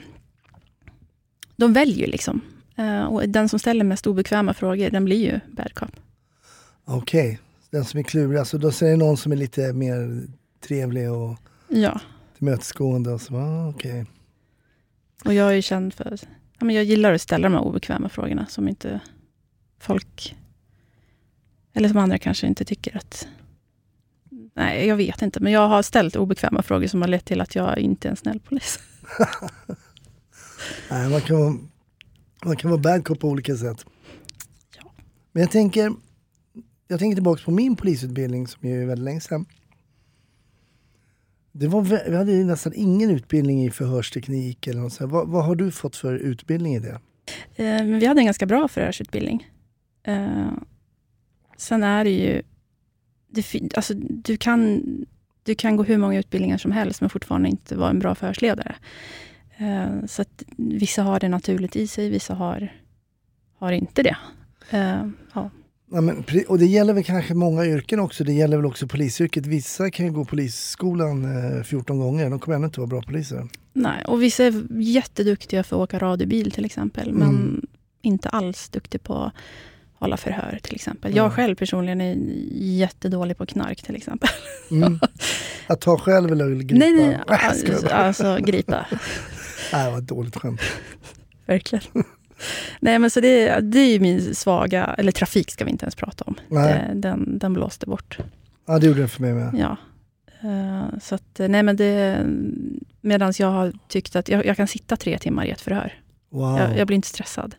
[1.57, 2.41] De väljer liksom.
[2.77, 5.91] Eh, och den som ställer mest obekväma frågor, den blir ju bad cop.
[6.85, 7.39] Okej,
[7.71, 8.39] den som är klurig.
[8.39, 10.23] Alltså då säger någon som är lite mer
[10.61, 11.37] trevlig och
[11.69, 12.01] Ja.
[12.39, 13.11] tillmötesgående.
[13.13, 14.07] Och så, ah, okej.
[15.25, 16.19] Och jag är ju känd för...
[16.59, 19.01] Ja, men jag gillar att ställa de här obekväma frågorna som inte
[19.79, 20.37] folk...
[21.73, 23.29] Eller som andra kanske inte tycker att...
[24.55, 25.41] Nej, jag vet inte.
[25.41, 28.17] Men jag har ställt obekväma frågor som har lett till att jag inte är en
[28.17, 28.79] snäll polis.
[30.91, 31.57] Nej, man, kan vara,
[32.45, 33.87] man kan vara bad cop på olika sätt.
[35.33, 35.93] Men jag tänker,
[36.89, 39.47] jag tänker tillbaka på min polisutbildning som ju är väldigt länge sedan.
[41.53, 44.67] Det var, vi hade ju nästan ingen utbildning i förhörsteknik.
[44.67, 45.13] Eller något sånt.
[45.13, 47.01] Vad, vad har du fått för utbildning i det?
[47.57, 49.51] Eh, Men vi hade en ganska bra förhörsutbildning.
[50.03, 50.51] Eh,
[51.57, 52.43] sen är det ju...
[53.33, 54.83] Det, alltså, du, kan,
[55.43, 58.75] du kan gå hur många utbildningar som helst, men fortfarande inte vara en bra förhörsledare.
[59.57, 62.73] Eh, så att vissa har det naturligt i sig, vissa har,
[63.59, 64.17] har inte det.
[64.71, 65.51] Eh, ja.
[65.95, 68.25] Ja, men, och det gäller väl kanske många yrken också.
[68.25, 69.47] Det gäller väl också polisyrket.
[69.47, 71.25] Vissa kan ju gå polisskolan
[71.57, 72.31] eh, 14 gånger.
[72.31, 73.49] De kommer ändå inte vara bra poliser.
[73.73, 77.67] Nej, och vissa är jätteduktiga för att åka radiobil till exempel, men Mm.
[78.03, 79.33] inte alls duktig på
[80.03, 81.17] hålla förhör till exempel.
[81.17, 81.37] Jag Mm.
[81.37, 82.17] själv personligen är
[82.53, 84.29] jättedålig på knark till exempel.
[84.71, 84.99] Mm.
[85.67, 86.79] Att ta själv eller gripa?
[86.79, 88.87] Nej, nej, jag alltså, alltså gripa.
[89.73, 90.61] Nej, det var ett dåligt skämt.
[91.47, 91.85] Verkligen.
[92.81, 95.95] Nej, men så det, det är ju min svaga, eller trafik ska vi inte ens
[95.95, 96.35] prata om.
[96.49, 96.85] Nej.
[96.89, 98.19] Det, den, den blåste bort.
[98.67, 99.55] Ja, det gjorde det för mig med.
[99.55, 99.77] Ja.
[100.49, 102.27] Eh, så att, nej men det,
[103.01, 105.95] medans jag har tyckt att jag, jag kan sitta tre timmar i ett förhör.
[106.31, 106.59] Wow.
[106.59, 107.55] Jag, jag blir inte stressad.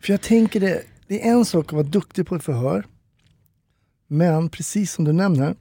[0.00, 2.86] För jag tänker det, det är en sak att vara duktig på ett förhör.
[4.06, 5.56] Men precis som du nämner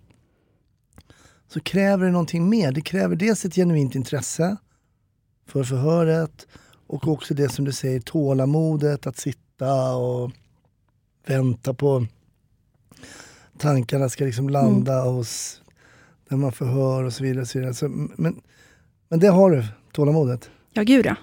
[1.47, 2.71] så kräver det någonting mer.
[2.71, 4.57] Det kräver dels ett genuint intresse
[5.45, 6.47] för förhöret
[6.88, 10.31] och också det som du säger, tålamodet att sitta och
[11.27, 12.05] vänta på
[13.57, 15.62] tankarna ska liksom landa hos
[16.27, 17.41] när man förhör och så vidare.
[17.41, 17.73] Och så vidare.
[17.73, 18.41] Så, men,
[19.07, 20.49] men det har du, tålamodet.
[20.73, 21.15] Ja, gud ja.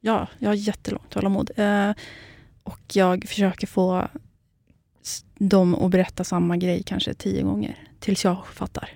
[0.00, 1.50] Ja, jag har jättelångt tålamod.
[1.56, 1.90] Eh,
[2.72, 4.08] och jag försöker få
[5.38, 7.78] dem att berätta samma grej kanske tio gånger.
[8.00, 8.88] Tills jag fattar.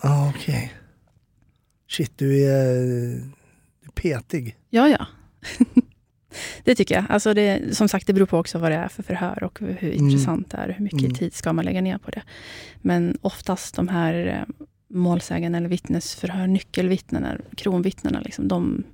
[0.00, 0.72] Ah, Okej.
[1.88, 2.74] Shit, du är,
[3.80, 4.56] du är petig.
[4.70, 5.06] Ja, ja.
[6.64, 7.04] det tycker jag.
[7.08, 9.92] Alltså det, som sagt, det beror på också vad det är för förhör och hur
[9.92, 9.92] Mm.
[10.06, 10.68] intressant det är.
[10.68, 11.14] Hur mycket Mm.
[11.14, 12.22] tid ska man lägga ner på det.
[12.76, 14.64] Men oftast de här eh,
[14.96, 18.84] målsägande eller vittnesförhör, nyckelvittnena, kronvittnena, liksom, de,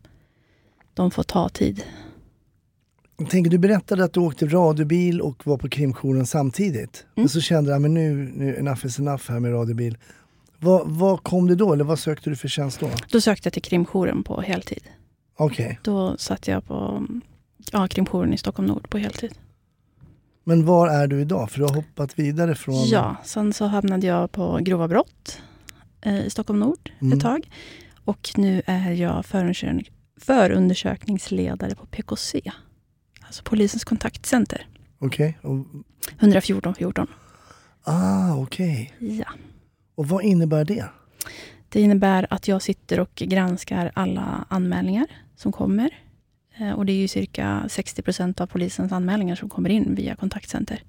[0.94, 1.84] de får ta tid.
[3.30, 7.06] Tänker, du berättade att du åkte radiobil och var på krimjouren samtidigt.
[7.14, 9.98] Men så kände jag, men nu, nu enough is enough här med radiobil.
[10.58, 11.72] Vad, vad kom det då?
[11.72, 12.90] Eller vad sökte du för tjänst då?
[13.10, 14.82] Då sökte jag till krimjouren på heltid.
[15.36, 15.78] Okej.
[15.82, 17.06] Då satt jag på
[17.72, 19.34] ja, krimjouren i Stockholm Nord på heltid.
[20.44, 21.50] Men var är du idag?
[21.50, 22.84] För du har hoppat vidare från...
[22.88, 25.40] Ja, sen så hamnade jag på grova brott
[26.00, 27.18] eh, i Stockholm Nord Mm.
[27.18, 27.50] ett tag.
[28.04, 32.40] Och nu är jag förundersök- förundersökningsledare på PKC.
[33.26, 34.66] Alltså Polisens kontaktcenter.
[34.98, 35.38] Okej.
[35.42, 35.66] Och,
[36.20, 37.06] 114 14.
[37.84, 38.92] ah, okej.
[38.98, 39.26] Ja.
[39.94, 40.84] Och vad innebär det?
[41.68, 45.90] Det innebär att jag sitter och granskar alla anmälningar som kommer.
[46.58, 50.16] Eh, Och det är ju cirka 60 procent av polisens anmälningar som kommer in via
[50.16, 50.82] kontaktcenter.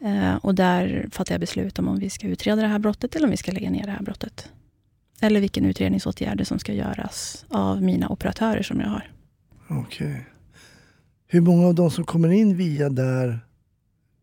[0.00, 3.24] Eh, Och där fattar jag beslut om om vi ska utreda det här brottet eller
[3.26, 4.48] om vi ska lägga ner det här brottet.
[5.20, 9.10] Eller vilken utredningsåtgärder som ska göras av mina operatörer som jag har.
[9.68, 10.26] Okej.
[11.30, 13.38] Hur många av de som kommer in via där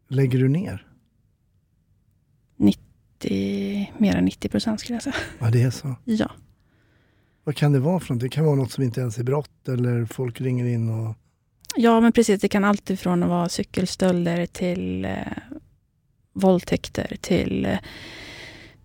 [0.07, 0.87] lägger du ner?
[2.57, 5.15] 90, mer än 90 procent skulle jag säga.
[5.39, 5.95] Ja, det är så.
[6.05, 6.31] Ja.
[7.43, 8.21] Vad kan det vara för något?
[8.21, 11.15] Det kan vara något som inte ens är brott eller folk ringer in och...
[11.75, 12.41] ja, men precis.
[12.41, 15.11] Det kan alltid från att vara cykelsstölder till eh,
[16.33, 17.77] våldtäkter till eh,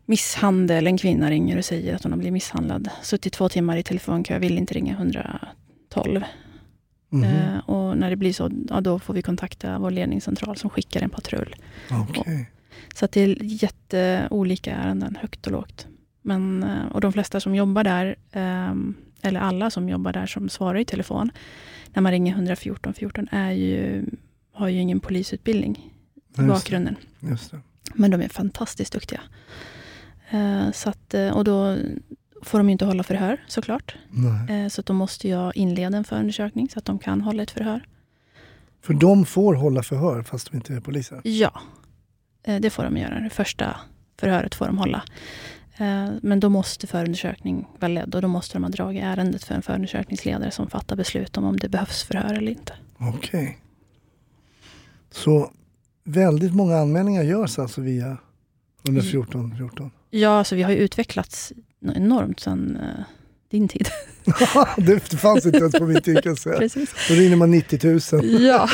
[0.06, 0.86] misshandel.
[0.86, 2.90] En kvinna ringer och säger att hon har blivit misshandlad.
[3.02, 6.24] Suttit två timmar i telefonkö, vill inte ringa 112.
[7.12, 7.24] Mhm.
[7.24, 11.02] Eh, och när det blir så, ja, då får vi kontakta vår ledningscentral som skickar
[11.02, 11.56] en patrull.
[11.90, 12.50] Okej.
[12.94, 15.86] Så att det är jätteolika ärenden, högt och lågt.
[16.22, 20.48] Men, eh, och de flesta som jobbar där, ehm, eller alla som jobbar där som
[20.48, 21.30] svarar i telefon,
[21.92, 24.04] när man ringer 114 14 är ju,
[24.52, 25.82] har ju ingen polisutbildning i
[26.26, 26.42] Just det.
[26.46, 26.96] bakgrunden.
[27.20, 27.60] Just det.
[27.94, 29.20] Men de är fantastiskt duktiga.
[30.30, 31.76] Eh, så att, eh, och då
[32.42, 33.96] får de inte hålla förhör såklart.
[34.10, 34.62] Nej.
[34.62, 37.84] Eh, så då måste jag inleda en förundersökning så att de kan hålla ett förhör.
[38.82, 41.20] För de får hålla förhör fast de inte är poliser?
[41.24, 41.60] Ja,
[42.42, 43.20] eh, det får de göra.
[43.20, 43.76] Det första
[44.20, 45.02] förhöret får de hålla.
[45.76, 49.54] Eh, Men då måste förundersökning vara ledd och då måste de ha dragit ärendet för
[49.54, 52.72] en förundersökningsledare som fattar beslut om om det behövs förhör eller inte.
[52.98, 53.58] Okej.
[55.10, 55.50] Så
[56.04, 58.16] väldigt många anmälningar görs alltså via
[58.84, 59.90] 114 14?
[60.10, 63.04] Ja, alltså vi har ju utvecklats enormt sedan eh,
[63.50, 63.88] din tid.
[64.76, 66.58] det fanns inte ens på min tid kan jag säga.
[66.58, 66.90] Precis.
[67.08, 68.40] Då ringer man 90 000.
[68.42, 68.68] Ja.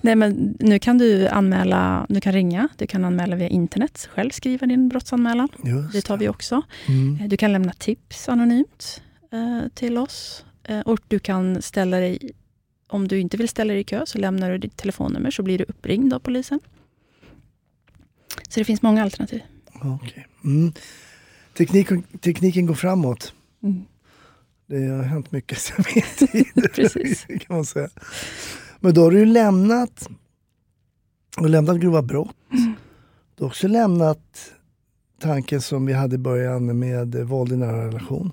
[0.00, 4.30] Nej, men nu kan du anmäla, du kan ringa, du kan anmäla via internet, själv
[4.30, 5.48] skriva din brottsanmälan.
[5.64, 6.62] Just Det tar vi också.
[6.88, 7.18] Mm.
[7.20, 10.44] Eh, Du kan lämna tips anonymt eh, till oss.
[10.64, 12.30] Eh, och du kan ställa dig,
[12.88, 15.58] om du inte vill ställa dig i kö, så lämnar du ditt telefonnummer, så blir
[15.58, 16.60] du uppringd av polisen.
[18.48, 19.40] Så det finns många alternativ.
[19.74, 20.26] Okej.
[20.44, 20.72] Mm.
[21.58, 21.88] Teknik,
[22.20, 23.34] tekniken går framåt.
[23.62, 23.84] Mm.
[24.66, 26.70] Det har hänt mycket sen min tid.
[26.74, 27.24] Precis.
[27.40, 27.88] kan man säga.
[28.80, 30.08] Men då har du ju lämnat,
[31.36, 32.36] du har lämnat grova brott.
[32.52, 32.72] Mm.
[33.36, 34.52] Du har också lämnat
[35.20, 38.32] tanken som vi hade i början med våld i nära relation.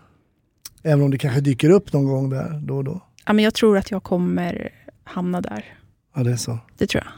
[0.84, 3.02] Även om det kanske dyker upp någon gång där då och då.
[3.26, 4.70] Ja, men jag tror att jag kommer
[5.04, 5.78] hamna där.
[6.16, 6.60] Ja, det är så.
[6.78, 7.14] Det tror jag.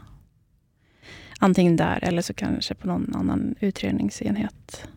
[1.40, 4.88] Antingen där eller så kanske på någon annan utredningsenhet.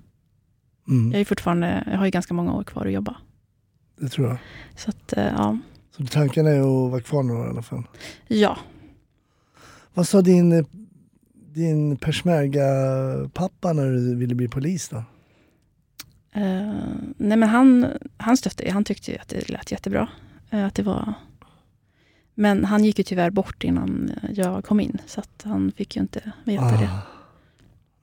[0.88, 3.16] Mm, Jag, är fortfarande, jag har ju ganska många år kvar att jobba.
[4.00, 4.38] det tror jag.
[4.76, 5.58] Så att, eh, ja.
[5.96, 7.82] Så tanken är att vara kvar några år i alla fall.
[8.28, 8.58] ja.
[9.94, 10.66] Vad sa din,
[11.54, 14.96] din peshmerga-pappa när du ville bli polis då?
[16.32, 16.74] Eh,
[17.16, 20.08] nej men han, han stötte Han tyckte att det lät jättebra.
[20.50, 21.14] Eh, att det var...
[22.34, 24.98] Men han gick ju tyvärr bort innan jag kom in.
[25.06, 26.90] Så att han fick ju inte veta det.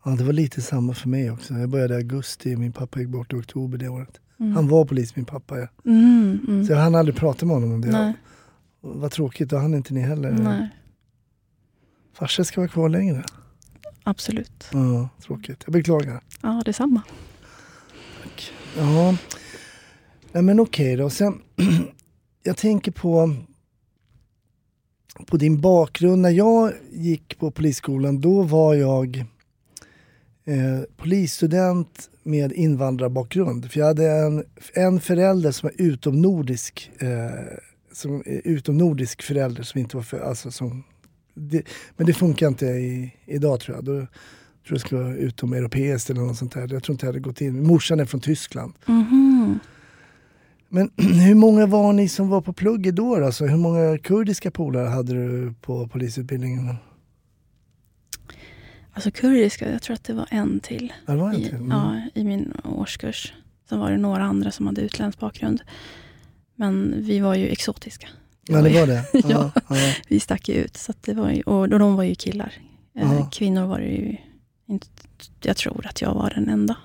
[0.07, 1.53] Ja, det var lite samma för mig också.
[1.53, 4.19] Jag började i augusti, min pappa gick bort i oktober det året.
[4.39, 4.55] Mm.
[4.55, 5.57] Han var polis, min pappa.
[5.59, 5.67] Ja.
[5.85, 6.65] Mm, mm.
[6.65, 7.91] Så jag hann aldrig prata med honom om det.
[7.91, 8.13] Nej,
[8.81, 10.31] Vad tråkigt, då hann inte ni heller.
[10.31, 10.69] nej,
[12.13, 13.23] Farsa ska vara kvar längre.
[14.03, 14.67] absolut.
[14.73, 15.63] Ja, tråkigt.
[15.65, 16.21] Jag beklagar.
[16.41, 17.01] Ja, detsamma.
[18.77, 19.17] Ja,
[20.31, 21.09] Nej, men okej då.
[21.09, 21.41] Sen,
[22.43, 23.35] jag tänker på,
[25.25, 26.21] på din bakgrund.
[26.21, 29.25] När jag gick på polisskolan, då var jag
[30.47, 33.71] eh, polisstudent med invandrarbakgrund.
[33.71, 37.09] För jag hade en, en förälder som var utomnordisk, eh,
[37.91, 40.83] som utomnordisk förälder som inte var för, alltså som,
[41.33, 41.63] det,
[41.97, 43.85] men det funkar inte i, idag tror jag.
[43.85, 44.07] Då, tror
[44.63, 46.73] jag det skulle vara utomeuropeiskt eller något sånt där.
[46.73, 47.63] Jag tror inte jag hade gått in.
[47.67, 48.73] Morsan är från Tyskland.
[48.85, 49.59] Mhm.
[50.69, 53.25] Men hur många var ni som var på plugget då?
[53.25, 56.75] Alltså, hur många kurdiska polare hade du på polisutbildningen?
[58.97, 60.93] Alltså kurdiska, jag tror att det var en till.
[61.05, 61.55] Det var en I, till.
[61.55, 61.69] Mm.
[61.71, 63.33] ja, I min årskurs.
[63.69, 65.61] Sen var det några andra som hade utländsk bakgrund.
[66.55, 68.07] Men vi var ju exotiska.
[68.47, 69.03] Ja, det var det.
[69.29, 69.51] Ja.
[69.69, 69.75] ja.
[70.07, 70.77] Vi stack ju ut.
[70.77, 72.53] Så det var ju, och de var ju killar.
[72.95, 73.29] Eh, Ja.
[73.31, 74.17] Kvinnor var det ju
[74.67, 74.87] inte.
[75.41, 76.77] Jag tror att jag var den enda.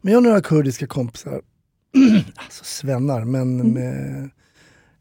[0.00, 1.40] Men jag har några kurdiska kompisar.
[2.34, 3.72] alltså svennar, men Mm.
[3.72, 4.30] med,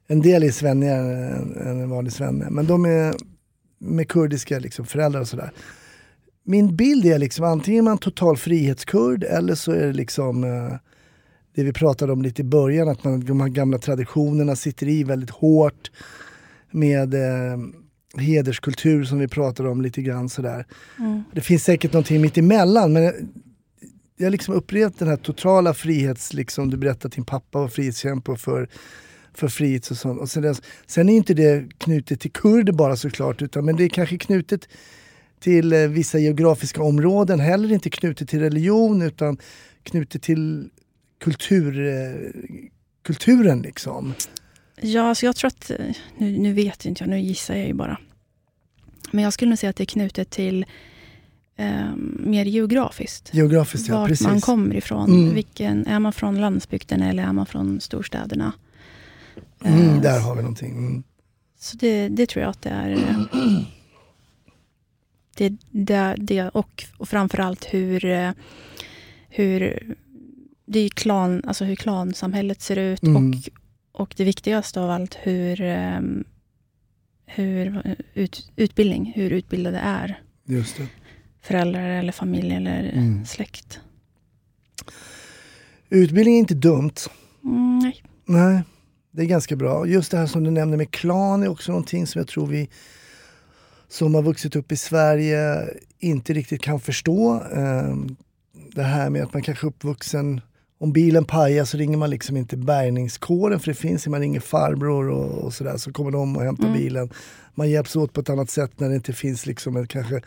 [0.07, 2.47] en del är svennigare än, än en vanlig svenne.
[2.49, 3.13] Men de är
[3.79, 5.51] med kurdiska liksom, föräldrar och sådär.
[6.43, 10.77] Min bild är liksom antingen är man total frihetskurd eller så är det liksom eh,
[11.55, 15.03] det vi pratade om lite i början, att man, de här gamla traditionerna sitter i
[15.03, 15.91] väldigt hårt
[16.71, 17.57] med eh,
[18.17, 20.65] hederskultur som vi pratade om lite grann sådär.
[20.99, 21.23] Mm.
[21.33, 23.13] Det finns säkert någonting mitt emellan men jag,
[24.17, 27.67] jag har liksom upplevt den här totala frihets, liksom du berättade att din pappa var
[27.67, 28.69] frihetskämpe och för,
[29.37, 30.21] för frihets och sånt.
[30.21, 33.89] Och sen, sen är inte det knutet till kurder bara såklart, utan men det är
[33.89, 34.67] kanske knutet
[35.39, 39.37] till eh, vissa geografiska områden, heller inte knutet till religion utan
[39.83, 40.69] knutet till
[41.19, 42.31] kultur, eh,
[43.03, 44.13] kulturen liksom.
[44.81, 45.77] Ja, alltså jag tror att, eh,
[46.17, 47.97] nu, nu vet inte jag, nu gissar jag ju bara.
[49.11, 50.65] Men jag skulle nog säga att det är knutet till
[51.55, 53.33] eh, mer geografiskt.
[53.33, 54.27] Geografiskt ja, Vart precis.
[54.27, 55.09] man kommer ifrån.
[55.09, 55.33] Mm.
[55.33, 58.53] Vilken, är man från landsbygden eller är man från storstäderna?
[59.65, 60.71] Mm, Eh, där har vi någonting.
[60.71, 61.03] Mm.
[61.59, 62.91] Så det, det tror jag att det är.
[62.91, 63.61] eh,
[65.37, 68.31] Det, det, det och, och framförallt hur, eh,
[69.29, 69.79] hur,
[70.65, 73.15] det är klan, alltså hur klansamhället ser ut Mm.
[73.93, 75.61] och, och det viktigaste av allt hur,
[77.25, 80.87] hur ut, utbildning, hur utbildade är Just det.
[81.41, 83.25] föräldrar eller familj eller Mm.
[83.25, 83.79] släkt.
[85.89, 86.91] Utbildning är inte dumt.
[87.43, 88.03] Mm, nej.
[88.25, 88.61] Nej,
[89.17, 89.87] det är ganska bra.
[89.87, 92.69] Just det här som du nämnde med klan är också någonting som jag tror vi
[93.87, 95.67] som har vuxit upp i Sverige
[95.99, 97.41] inte riktigt kan förstå.
[97.55, 98.15] Ehm,
[98.75, 100.41] Det här med att man kanske är uppvuxen,
[100.79, 105.09] om bilen pajar så ringer man liksom inte bärgningskåren för det finns, man ringer farbror
[105.09, 106.77] och, och sådär så kommer de och hämtar Mm.
[106.77, 107.09] bilen.
[107.55, 110.21] Man hjälps åt på ett annat sätt när det inte finns liksom en kanske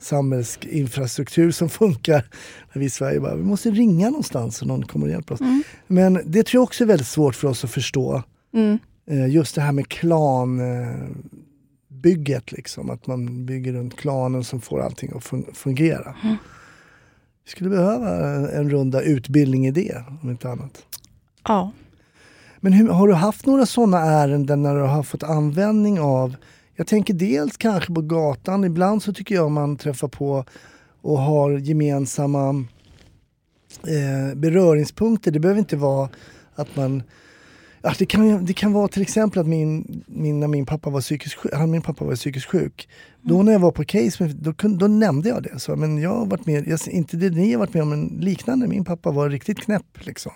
[0.00, 2.24] samhällsinfrastruktur som funkar.
[2.72, 5.40] När vi i Sverige bara, vi måste ringa någonstans så någon kommer och hjälper oss.
[5.40, 5.62] Mm.
[5.86, 8.22] Men det tror jag också är väldigt svårt för oss att förstå.
[8.54, 8.78] Mm.
[9.06, 9.88] Eh, Just det här med
[11.88, 12.90] klanbygget, liksom.
[12.90, 16.14] att man bygger runt klanen som får allting att fun- fungera.
[16.22, 16.36] Mm.
[17.44, 18.08] Vi skulle behöva
[18.50, 20.82] en runda utbildning i det, om inte annat.
[21.48, 21.72] Ja.
[22.60, 26.36] Men hur, har du haft några sådana ärenden när du har fått användning av,
[26.80, 30.44] jag tänker dels kanske på gatan, ibland så tycker jag man träffar på
[31.00, 32.64] och har gemensamma
[33.86, 35.30] eh, beröringspunkter.
[35.30, 36.08] Det behöver inte vara
[36.54, 37.02] att man
[37.82, 41.00] Ja, det, kan, det kan vara till exempel att min, min, när min pappa var
[41.00, 42.88] psykiskt sjuk, han, min pappa var psykiskt sjuk.
[43.22, 45.58] Då när jag var på case, då, då nämnde jag det.
[45.58, 48.06] Så, men jag har varit med, jag, inte det ni har varit med om, men
[48.06, 48.68] liknande.
[48.68, 50.06] Min pappa var riktigt knäpp.
[50.06, 50.32] Liksom.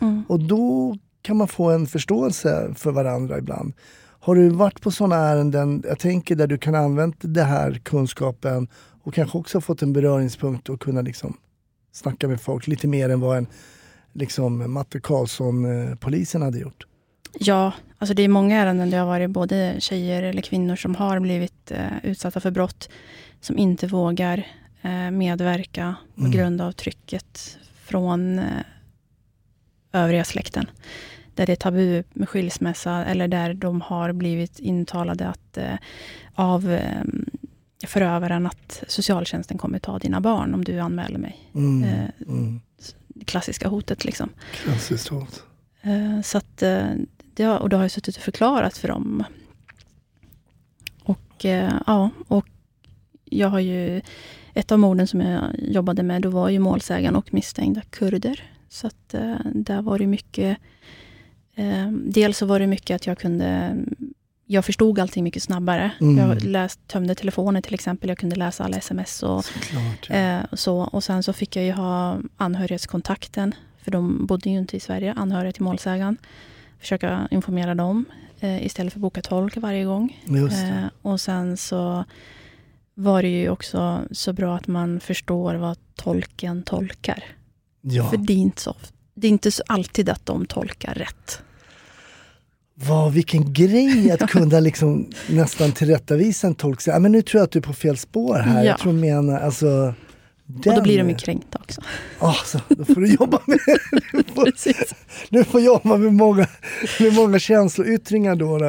[0.00, 0.22] Mm.
[0.28, 3.74] Och då kan man få en förståelse för varandra ibland.
[4.26, 8.68] Har du varit på sådana ärenden, jag tänker där du kan använda den här kunskapen
[9.02, 11.36] och kanske också fått en beröringspunkt och kunna liksom
[11.92, 13.46] snacka med folk lite mer än vad en
[14.12, 16.86] liksom, Matte Karlsson-polisen hade gjort?
[17.38, 20.94] Ja, alltså det är många ärenden där jag har varit både tjejer eller kvinnor som
[20.94, 22.88] har blivit eh, utsatta för brott,
[23.40, 24.46] som inte vågar
[24.82, 26.32] eh, medverka på Mm.
[26.32, 28.44] grund av trycket från eh,
[29.92, 30.66] övriga släkten.
[31.36, 35.74] Där det är tabu med skilsmässa eller där de har blivit intalade att, eh,
[36.34, 37.02] av eh,
[37.86, 41.50] förövaren att socialtjänsten kommer ta dina barn om du anmäler mig.
[41.54, 42.60] Mm, Eh, mm.
[43.26, 44.28] Klassiska hotet liksom.
[44.52, 45.42] Klassiskt hot.
[45.82, 46.86] Eh, Så att, eh,
[47.34, 49.24] det har, och då har jag suttit och förklarat för dem.
[51.02, 52.46] Och eh, ja, och
[53.24, 54.02] jag har ju,
[54.54, 58.42] ett av morden som jag jobbade med, då var ju målsägaren och misstänkta kurder.
[58.68, 59.08] Så att
[59.54, 60.58] där var det mycket,
[61.56, 63.76] eh, dels så var det mycket att jag kunde,
[64.46, 65.90] jag förstod allting mycket snabbare.
[66.00, 66.18] Mm.
[66.18, 70.06] Jag läst, tömde telefonen till exempel, jag kunde läsa alla sms och Såklart.
[70.08, 70.14] Ja.
[70.14, 74.76] Eh, så, och sen så fick jag ju ha anhörighetskontakten, för de bodde ju inte
[74.76, 76.16] i Sverige, anhöriga till målsägaren.
[76.80, 78.04] Försöka informera dem
[78.40, 80.22] eh, istället för att boka tolk varje gång.
[80.52, 82.04] Eh, och sen så
[82.94, 87.24] var det ju också så bra att man förstår vad tolken tolkar.
[87.80, 88.10] ja.
[88.10, 88.74] För det är inte så
[89.16, 91.42] det är inte alltid att de tolkar rätt.
[92.78, 96.80] Vad, vilken grej att kunna liksom nästan tillrättavisa en tolk.
[96.80, 98.58] Säga, "Ah, men nu tror jag att du är på fel spår här.
[98.64, 98.70] Ja.
[98.70, 99.94] Jag tror menar, alltså, Och
[100.46, 101.80] då blir de ju den- kränkta också.
[102.18, 103.58] Ah, så, då får du jobba med,
[104.12, 104.50] du får,
[105.30, 106.48] du får jobba med många,
[107.00, 108.58] med många känsloyttringar då.
[108.58, 108.66] då.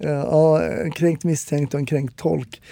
[0.00, 2.62] Eh, Ja, en kränkt misstänkt och en kränkt tolk.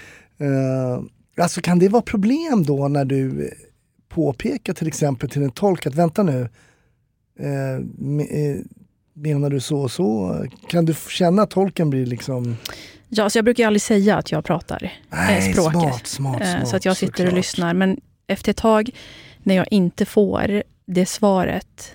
[0.40, 1.04] Uh,
[1.42, 3.50] alltså kan det vara problem då när du
[4.08, 6.48] påpekar till exempel till en tolk att vänta nu,
[7.40, 8.56] eh, eh,
[9.14, 10.38] menar du så och så?
[10.68, 12.57] Kan du känna att tolken blir liksom...
[13.09, 15.81] Ja, så jag brukar aldrig säga att jag pratar Nej, eh, språket.
[15.81, 17.35] smart, smart, Eh, smart, så att jag sitter och såklart.
[17.35, 17.74] lyssnar.
[17.74, 18.90] Men efter ett tag,
[19.42, 21.92] när jag inte får det svaret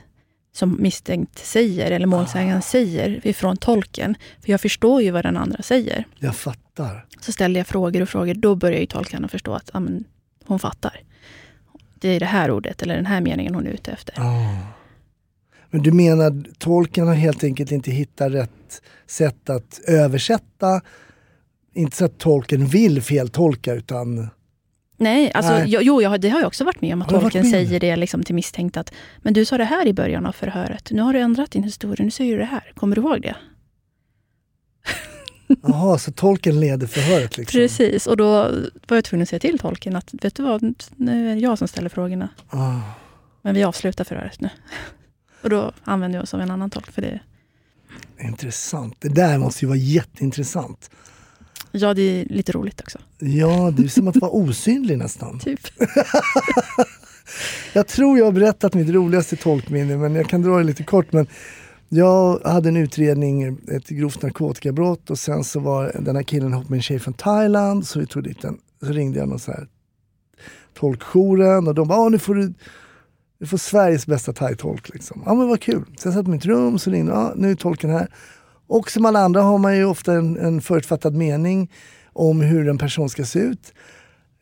[0.52, 2.62] som misstänkt säger, eller målsägaren Ah.
[2.62, 7.06] säger, ifrån tolken, för jag förstår ju vad den andra säger, Jag fattar.
[7.22, 10.04] så ställer jag frågor och frågor, då börjar ju tolkarna förstå att men,
[10.46, 11.02] hon fattar.
[11.96, 14.14] Det är det här ordet, eller den här meningen hon är ute efter.
[14.20, 14.56] Ah.
[15.70, 20.82] Men du menar tolken har helt enkelt inte hittat rätt sätt att översätta?
[21.74, 24.30] Inte så att tolken vill feltolka utan...
[24.98, 25.66] Nej, alltså, Nej.
[25.68, 28.24] Jo, jo, jag, det har jag också varit med om, att tolken säger det liksom
[28.24, 31.20] till misstänkt att Men du sa det här i början av förhöret, nu har du
[31.20, 32.72] ändrat din historia, nu säger du det här.
[32.76, 33.36] Kommer du ihåg det?
[35.64, 37.60] Jaha, så tolken leder förhöret liksom?
[37.60, 38.26] Precis, och då
[38.88, 41.58] var jag tvungen att säga till tolken att vet du vad, nu är det jag
[41.58, 42.30] som ställer frågorna.
[42.50, 42.80] Ah.
[43.42, 44.50] Men vi avslutar förhöret nu.
[45.42, 47.20] Och då använder jag oss av en annan tolk för det.
[48.22, 48.96] Intressant.
[49.00, 50.90] Det där måste ju vara jätteintressant.
[51.72, 52.98] Ja, det är lite roligt också.
[53.20, 55.40] Ja, det är som att vara osynlig nästan.
[55.44, 55.60] Typ.
[57.74, 61.14] Jag tror jag har berättat mitt roligaste tolkminne, men jag kan dra det lite kort.
[61.14, 61.28] Men
[61.90, 66.70] jag hade en utredning, ett grovt narkotikabrott och sen så var den här killen ihop
[66.70, 68.58] med en tjej från Thailand, så vi tog dit den.
[68.82, 69.68] Så ringde jag någon så här
[70.74, 72.54] tolkjouren och de bara, "Ah, nu får du
[73.40, 74.90] Du får Sveriges bästa thai-tolk.
[74.94, 75.24] Liksom.
[75.26, 75.86] Ja men vad kul.
[75.98, 78.08] Så jag satt i mitt rum, så ringde ja, nu är tolken här.
[78.68, 81.72] Och som alla andra har man ju ofta en, en förutfattad mening
[82.14, 83.74] om hur en person ska se ut.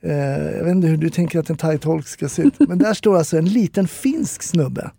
[0.04, 2.60] Eh, jag vet inte hur du tänker att en thai-tolk ska se ut.
[2.68, 4.92] Men där står alltså en liten finsk snubbe.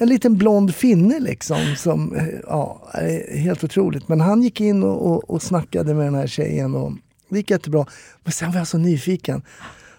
[0.00, 1.74] En liten blond finne liksom.
[1.76, 4.08] Som, eh, ja, är helt otroligt.
[4.08, 6.74] Men han gick in och, och, och snackade med den här tjejen.
[6.74, 6.92] Och
[7.28, 7.86] det gick jättebra.
[8.24, 9.42] Men sen var jag så nyfiken.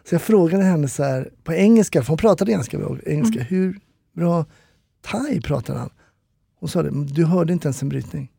[0.10, 3.40] Så jag frågade henne så här, på engelska, för hon pratade ganska bra engelska.
[3.40, 3.48] Mm.
[3.50, 3.80] Hur
[4.16, 4.46] bra
[5.02, 5.90] thai pratar han?
[6.60, 8.32] Hon sa det, du hörde inte ens en brytning.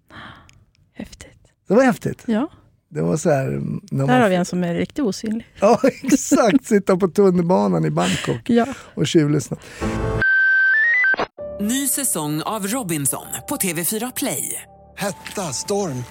[0.93, 1.39] Häftigt.
[1.69, 2.23] Det var häftigt.
[2.27, 2.49] Ja,
[2.89, 3.45] Det var så här...
[3.91, 5.47] När där man, har vi en som är riktigt osynlig.
[5.61, 6.65] Ja, exakt.
[6.65, 8.67] Sitta på tunnelbanan i Bangkok Ja.
[8.95, 9.57] och tjuvlyssna.
[11.61, 14.63] Ny säsong av Robinson på TV4 Play.
[14.97, 16.05] Hetta, storm,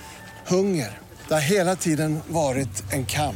[0.48, 0.98] hunger.
[1.28, 3.36] Det har hela tiden varit en kamp.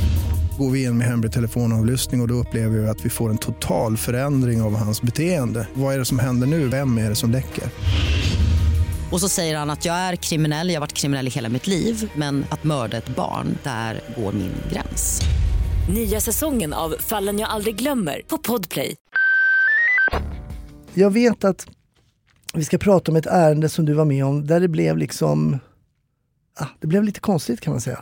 [0.61, 3.37] Går vi in med hemlig telefonavlyssning och, och då upplever vi att vi får en
[3.37, 5.67] total förändring av hans beteende.
[5.73, 6.67] Vad är det som händer nu?
[6.67, 7.63] Vem är det som läcker?
[9.11, 11.67] Och så säger han att jag är kriminell, jag har varit kriminell i hela mitt
[11.67, 15.21] liv men att mörda ett barn, där går min gräns.
[15.93, 18.95] Nya säsongen av Fallen jag aldrig glömmer på Podplay.
[20.93, 21.67] Jag vet att
[22.53, 25.59] vi ska prata om ett ärende som du var med om där det blev liksom...
[26.59, 27.99] Ah, det blev lite konstigt kan man säga.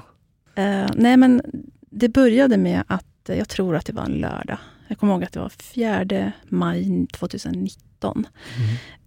[0.55, 1.41] Eh, nej, men
[1.89, 4.57] det började med att eh, jag tror att det var en lördag.
[4.87, 8.27] Jag kommer ihåg att det var 4 maj 2019.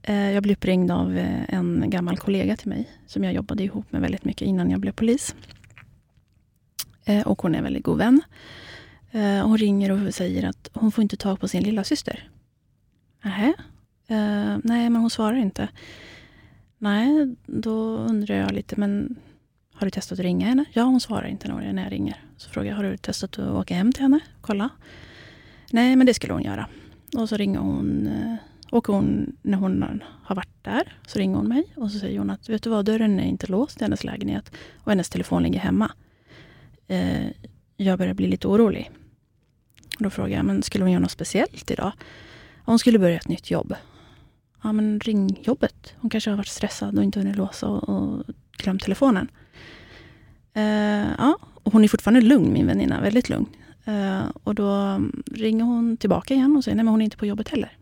[0.03, 3.93] Eh, jag blev uppringd av eh, en gammal kollega till mig, som jag jobbade ihop
[3.93, 5.35] med väldigt mycket innan jag blev polis.
[7.24, 8.22] Och hon är en väldigt god vän.
[9.43, 12.28] Hon ringer och säger att hon får inte tag på sin lilla syster.
[13.22, 13.53] Nähä?
[14.64, 15.68] Nej, men hon svarar inte.
[16.78, 19.16] Nej, då undrar jag lite, men
[19.83, 20.64] har du testat att ringa henne?
[20.72, 22.24] Ja, hon svarar inte när jag ringer.
[22.37, 24.20] Så frågar jag, har du testat att åka hem till henne?
[24.41, 24.68] Kolla.
[25.70, 26.68] Nej, men det skulle hon göra.
[27.16, 28.09] Och så ringer hon,
[28.70, 32.18] Och åker hon, när hon har varit där, så ringer hon mig och så säger
[32.18, 35.43] hon att, vet du vad, dörren är inte låst i hennes lägenhet och hennes telefon
[35.43, 35.93] ligger hemma.
[36.87, 37.26] Eh,
[37.76, 38.91] jag börjar bli lite orolig.
[39.97, 41.93] Och då frågar jag, men skulle hon göra något speciellt idag?
[42.64, 43.74] Hon skulle börja ett nytt jobb.
[44.62, 45.95] Ja, men ring jobbet.
[45.97, 48.24] Hon kanske har varit stressad och inte hunnit låsa och, och
[48.57, 49.28] glömt telefonen.
[50.55, 53.01] Eh, ja, och hon är fortfarande lugn, min väninna.
[53.01, 53.47] Väldigt lugn.
[53.85, 55.01] Eh, och då
[55.31, 57.77] ringer hon tillbaka igen och säger nej men hon är inte på jobbet heller.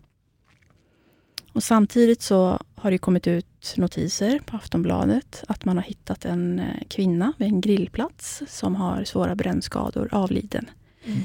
[1.52, 6.58] Och samtidigt så har det kommit ut notiser på Aftonbladet att man har hittat en
[6.58, 10.70] eh, kvinna vid en grillplats som har svåra brännskador, avliden.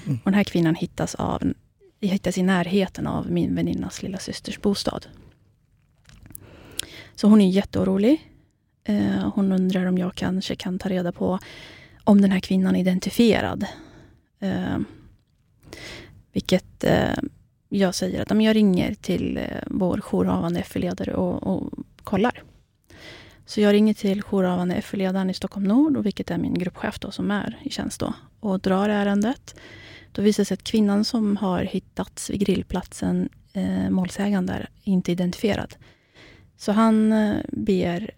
[0.07, 1.53] Och den här kvinnan hittas, av,
[2.01, 5.07] hittas i närheten av min väninnas lilla systers bostad.
[7.15, 8.31] Så hon är jätteorolig.
[8.85, 11.39] Eh, hon undrar om jag kanske kan ta reda på
[12.03, 13.65] om den här kvinnan är identifierad.
[14.39, 14.77] Eh,
[16.33, 17.15] vilket eh,
[17.69, 21.73] jag säger att jag ringer till eh, vår jourhavande FU-ledare och, och
[22.03, 22.43] kollar.
[23.45, 27.11] Så jag ringer till jourhavande FU-ledaren i Stockholm Nord, och vilket är min gruppchef då,
[27.11, 29.55] som är i tjänst då, och drar ärendet.
[30.11, 35.11] Då visar det sig att kvinnan som har hittats vid grillplatsen, eh, målsägande, är inte
[35.11, 35.75] identifierad.
[36.57, 38.11] Så han eh, ber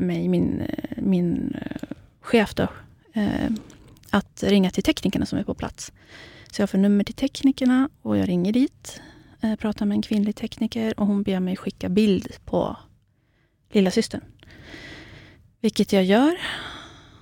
[0.00, 0.62] mig, min,
[0.96, 2.68] min eh, chef då,
[3.12, 3.50] eh,
[4.10, 5.92] att ringa till teknikerna som är på plats.
[6.52, 9.02] Så jag får nummer till teknikerna och jag ringer dit,
[9.40, 12.76] eh, pratar med en kvinnlig tekniker och hon ber mig skicka bild på
[13.72, 14.20] lilla systern.
[15.60, 16.36] Vilket jag gör.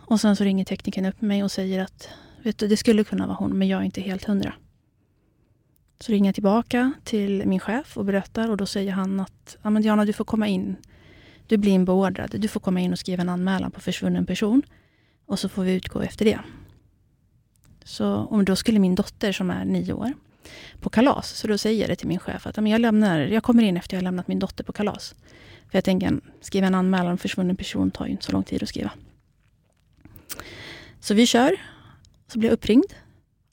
[0.07, 2.09] Och sen så ringer teknikern upp mig och säger att
[2.43, 4.55] vet du, det skulle kunna vara hon, men jag är inte helt hundra.
[6.01, 9.71] Så ringer jag tillbaka till min chef och berättar och då säger han att ja,
[9.71, 10.77] men Diana, du får komma in.
[11.49, 12.41] Du blir inbeordrad.
[12.41, 14.63] Du får komma in och skriva en anmälan på försvunnen person.
[15.27, 16.41] Och så får vi utgå efter det.
[17.85, 20.13] Så om då skulle min dotter som är nio år
[20.81, 23.43] på kalas, så då säger jag det till min chef att men jag, lämnar, jag
[23.43, 25.15] kommer in efter jag har lämnat min dotter på kalas.
[25.71, 28.63] För jag tänker, skriva en anmälan om försvunnen person tar ju inte så lång tid
[28.63, 28.91] att skriva.
[31.01, 31.57] Så vi kör.
[32.33, 32.93] Så blir jag uppringd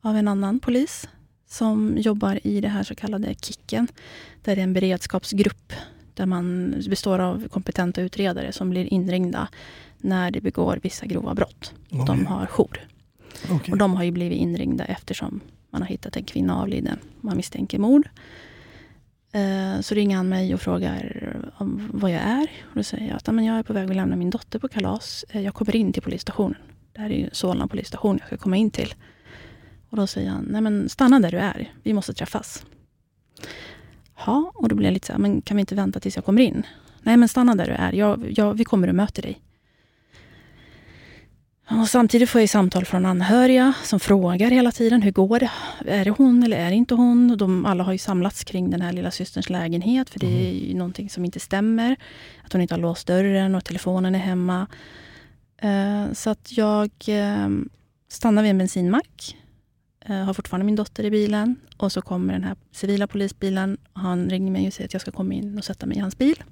[0.02, 1.08] av en annan polis
[1.48, 3.88] som jobbar i det här så kallade Kicken.
[4.44, 5.74] Där det är en beredskapsgrupp
[6.16, 9.48] där man består av kompetenta utredare som blir inringda
[9.98, 11.74] när det begår vissa grova brott.
[11.92, 12.04] Oj.
[12.08, 12.88] De har jour.
[13.52, 13.72] Okej.
[13.72, 15.40] Och de har ju blivit inringda eftersom
[15.70, 17.00] man har hittat en kvinna avliden.
[17.22, 18.10] Man misstänker mord.
[19.32, 22.48] Eh, Så ringer han mig och frågar om vad jag är.
[22.64, 24.60] Och då säger jag att "Ja, men jag är på väg att lämna min dotter
[24.60, 25.26] på kalas.
[25.30, 26.58] Eh, Jag kommer in till polisstationen.
[26.94, 28.94] Det här är ju Solna polisstation jag ska komma in till.
[29.90, 31.74] Och då säger han, nej men stanna där du är.
[31.84, 32.66] Vi måste träffas.
[34.26, 36.26] Ja, och då blir jag lite så här, men kan vi inte vänta tills jag
[36.26, 36.64] kommer in?
[37.02, 37.94] Nej, men stanna där du är.
[37.94, 39.42] Jag, jag, vi kommer och möter dig.
[41.70, 45.52] Och samtidigt får jag samtal från anhöriga som frågar hela tiden, hur går det?
[45.86, 47.32] Är det hon eller är det inte hon?
[47.32, 50.52] Och de alla har ju samlats kring den här lilla systerns lägenhet, för det är
[50.52, 51.96] ju någonting som inte stämmer.
[52.44, 54.68] Att hon inte har låst dörren och telefonen är hemma.
[55.58, 57.50] Eh, så att jag eh,
[58.08, 59.38] stannar vid en bensinmack.
[60.08, 61.56] Eh, har fortfarande min dotter i bilen.
[61.78, 63.78] Och så kommer den här civila polisbilen.
[63.94, 66.18] Han ringer mig och säger att jag ska komma in och sätta mig i hans
[66.18, 66.44] bil.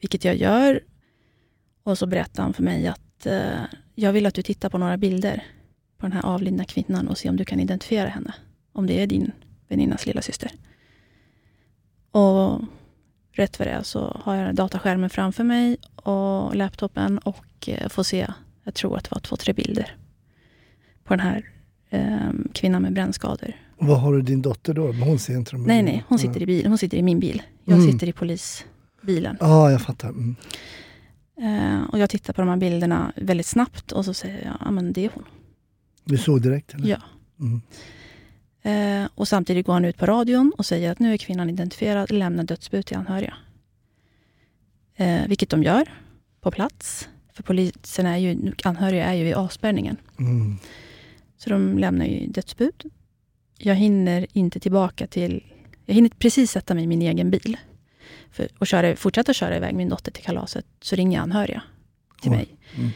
[0.00, 0.80] Vilket jag gör.
[1.82, 4.96] Och så berättar han för mig att eh, jag vill att du tittar på några
[4.96, 5.44] bilder
[5.98, 8.34] på den här avlidna kvinnan och se om du kan identifiera henne.
[8.72, 9.32] Om det är din
[9.68, 10.50] väninnas lilla syster.
[12.10, 12.60] Och
[13.32, 18.26] rätt för det så har jag dataskärmen framför mig och laptopen och eh, får se,
[18.64, 19.96] jag tror att det var två, tre bilder
[21.10, 21.44] på den här
[21.90, 23.52] eh, kvinnan med brännskador.
[23.78, 24.92] Vad har du din dotter då?
[24.92, 26.66] Hon ser inte de Nej, nej, hon sitter i bil.
[26.66, 27.42] Hon sitter i min bil.
[27.64, 27.92] Jag Mm.
[27.92, 29.36] sitter i polisbilen.
[29.40, 30.08] Ja, jag fattar.
[30.08, 30.36] Mm.
[31.42, 34.70] Eh, och jag tittar på de här bilderna väldigt snabbt och så säger jag, ja
[34.70, 35.24] men det är hon.
[36.04, 36.74] Du såg direkt?
[36.74, 36.88] Eller?
[36.88, 36.98] Ja.
[37.40, 37.60] Mm.
[38.62, 42.10] Eh, och samtidigt går han ut på radion och säger att nu är kvinnan identifierad,
[42.12, 43.34] lämna dödsbud till anhöriga.
[44.96, 45.88] Eh, vilket de gör
[46.40, 47.08] på plats.
[47.32, 49.96] För polisen är ju, anhöriga är ju vid avspärrningen.
[50.18, 50.56] Mm.
[51.42, 52.84] Så de lämnar ju dödsbud.
[53.58, 55.44] Jag hinner inte tillbaka till...
[55.86, 57.56] Jag hinner precis sätta mig i min egen bil.
[58.30, 60.64] För, och köra, fortsätta köra iväg min dotter till kalaset.
[60.80, 61.62] Så ringer anhöriga
[62.22, 62.36] till Oj.
[62.36, 62.48] mig.
[62.76, 62.90] Mm.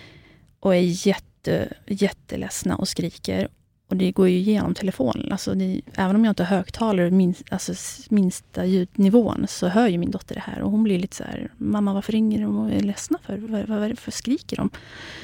[0.61, 3.49] Och är jätte, jätteledsna och skriker.
[3.88, 5.32] Och det går ju igenom telefonen.
[5.32, 7.74] Alltså det, även om jag inte har högtalare, min, alltså
[8.09, 10.61] minsta ljudnivån, så hör ju min dotter det här.
[10.61, 13.38] Och hon blir lite så här, mamma varför ringer de och är ledsna för?
[13.38, 14.70] Vad, vad skriker de?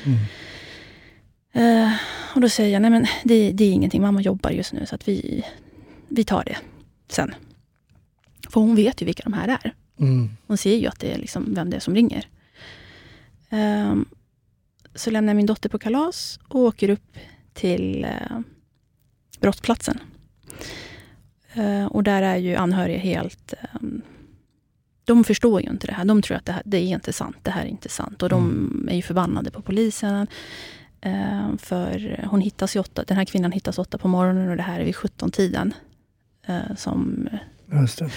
[0.05, 0.19] Mm.
[1.53, 1.93] Eh,
[2.35, 4.95] och då säger jag, nej men det, det är ingenting, mamma jobbar just nu så
[4.95, 5.45] att vi,
[6.09, 6.57] vi tar det
[7.09, 7.35] sen.
[8.49, 9.75] För hon vet ju vilka de här är.
[10.01, 10.31] Mm.
[10.47, 12.29] Hon ser ju att det är liksom vem det är som ringer.
[13.51, 14.05] Ehm,
[14.95, 17.17] så lämnar jag min dotter på kalas och åker upp
[17.53, 18.41] till uh,
[19.41, 19.99] brottsplatsen.
[21.53, 23.55] Eh, och där är ju anhöriga helt...
[23.61, 24.03] ehm,
[25.05, 26.05] de förstår ju inte det här.
[26.05, 27.37] De tror att det, här, det är inte sant.
[27.43, 28.23] Det här är inte sant.
[28.23, 30.27] Och de är ju förbannade på polisen.
[31.01, 34.63] Eh, för hon hittas ju åtta, den här kvinnan hittas åtta på morgonen och det
[34.63, 35.75] här är vid 17-tiden.
[36.47, 37.29] Eh, som
[37.73, 38.11] Just det.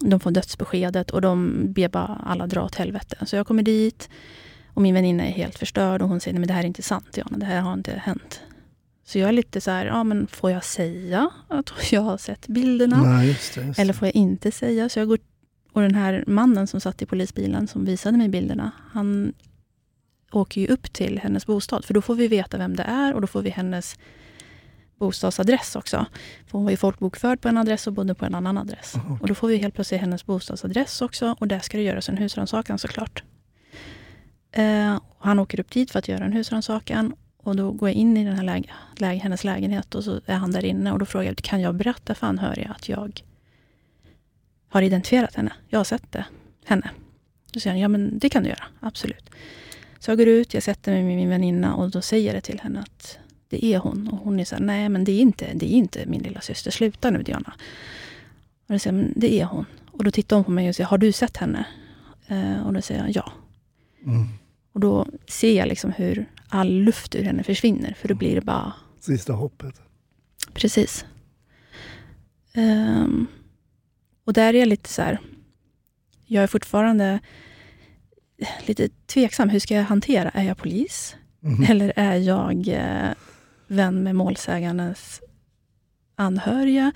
[0.00, 3.26] de får dödsbeskedet och de ber bara alla dra åt helvete.
[3.26, 4.08] Så jag kommer dit
[4.74, 6.82] och min väninna är helt förstörd och hon säger, nej men det här är inte
[6.82, 8.40] sant Jana, det här har inte hänt.
[9.04, 12.48] Så jag är lite så här, ja men får jag säga att jag har sett
[12.48, 13.02] bilderna?
[13.02, 13.82] Nej, just det, just det.
[13.82, 14.88] Eller får jag inte säga?
[14.88, 15.18] Så jag går,
[15.72, 19.32] och den här mannen som satt i polisbilen som visade mig bilderna, han
[20.32, 21.84] åker ju upp till hennes bostad.
[21.84, 23.98] För då får vi veta vem det är och då får vi hennes
[24.98, 26.06] bostadsadress också.
[26.46, 28.94] För hon var ju folkbokförd på en adress och bodde på en annan adress.
[29.20, 32.16] Och då får vi helt plötsligt hennes bostadsadress också och där ska det göras en
[32.16, 33.22] husrannsakan såklart.
[34.52, 38.16] Eh, han åker upp dit för att göra en husrannsakan och då går jag in
[38.16, 41.06] i den här läge, läge, hennes lägenhet och så är han där inne och då
[41.06, 43.22] frågar jag, kan jag berätta för anhöriga att jag
[44.68, 45.52] har identifierat henne?
[45.68, 46.24] Jag har sett det,
[46.64, 46.90] henne.
[47.52, 49.30] Då säger han, ja men det kan du göra, absolut.
[50.00, 52.40] Så jag går ut, jag sätter mig med min väninna och då säger jag det
[52.40, 54.08] till henne att det är hon.
[54.08, 56.40] Och hon är så här, nej men det är inte, det är inte min lilla
[56.40, 56.70] syster.
[56.70, 57.52] sluta nu Diana.
[58.66, 59.64] Och då säger jag, men det är hon.
[59.90, 61.64] Och då tittar hon på mig och säger, har du sett henne?
[62.26, 63.32] Eh, och då säger jag ja.
[64.06, 64.28] Mm.
[64.72, 67.94] Och då ser jag liksom hur all luft ur henne försvinner.
[68.00, 69.80] För då blir det bara, Sista hoppet.
[70.54, 71.04] precis.
[72.52, 73.26] Ehm,
[74.24, 75.20] och där är jag lite så här,
[76.26, 77.20] jag är fortfarande
[78.66, 79.48] lite tveksam.
[79.48, 80.30] Hur ska jag hantera?
[80.30, 81.16] Är jag polis?
[81.40, 81.64] Mhm.
[81.70, 83.10] Eller är jag eh,
[83.66, 85.20] vän med målsägarnas
[86.16, 86.92] anhöriga?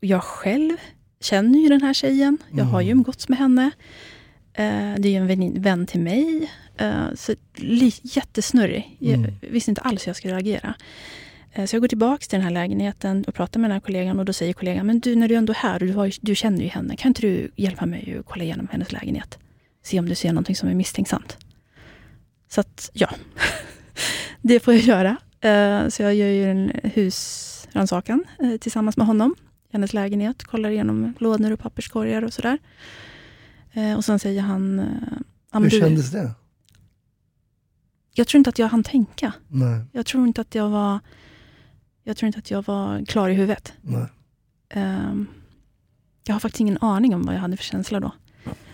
[0.00, 0.76] Jag själv
[1.20, 2.38] känner ju den här tjejen.
[2.52, 3.70] Jag har ju umgåtts med henne.
[4.52, 6.50] Eh, det är ju en vänin, vän till mig.
[6.76, 8.96] Eh, så li, jättesnurrig.
[8.98, 9.34] Jag Mm.
[9.40, 10.74] visste inte alls hur jag skulle reagera.
[11.52, 14.18] Eh, så jag går tillbaka till den här lägenheten och pratar med den här kollegan
[14.18, 16.34] och då säger kollegan, men du när du ändå är här och du, har, du
[16.34, 19.38] känner ju henne, kan inte du hjälpa mig att kolla igenom hennes lägenhet?
[19.82, 21.38] Se om du ser någonting som är misstänksamt.
[22.48, 23.08] Så att, ja.
[24.42, 25.16] det får jag göra.
[25.50, 29.34] Eh, Så jag gör ju en husrannsakan eh, tillsammans med honom.
[29.68, 32.58] I hennes lägenhet, kollar igenom lådor och papperskorgar och sådär.
[33.72, 34.78] Eh, Och sen säger han...
[35.52, 36.30] Hur kändes det?
[38.14, 39.32] Jag tror inte att jag hann tänka.
[39.48, 40.98] Nej, Jag tror inte att jag var...
[42.04, 43.72] Jag tror inte att jag var klar i huvudet.
[43.82, 44.06] nej.
[44.68, 45.26] Ehm,
[46.26, 48.12] Jag har faktiskt ingen aning om vad jag hade för känsla då.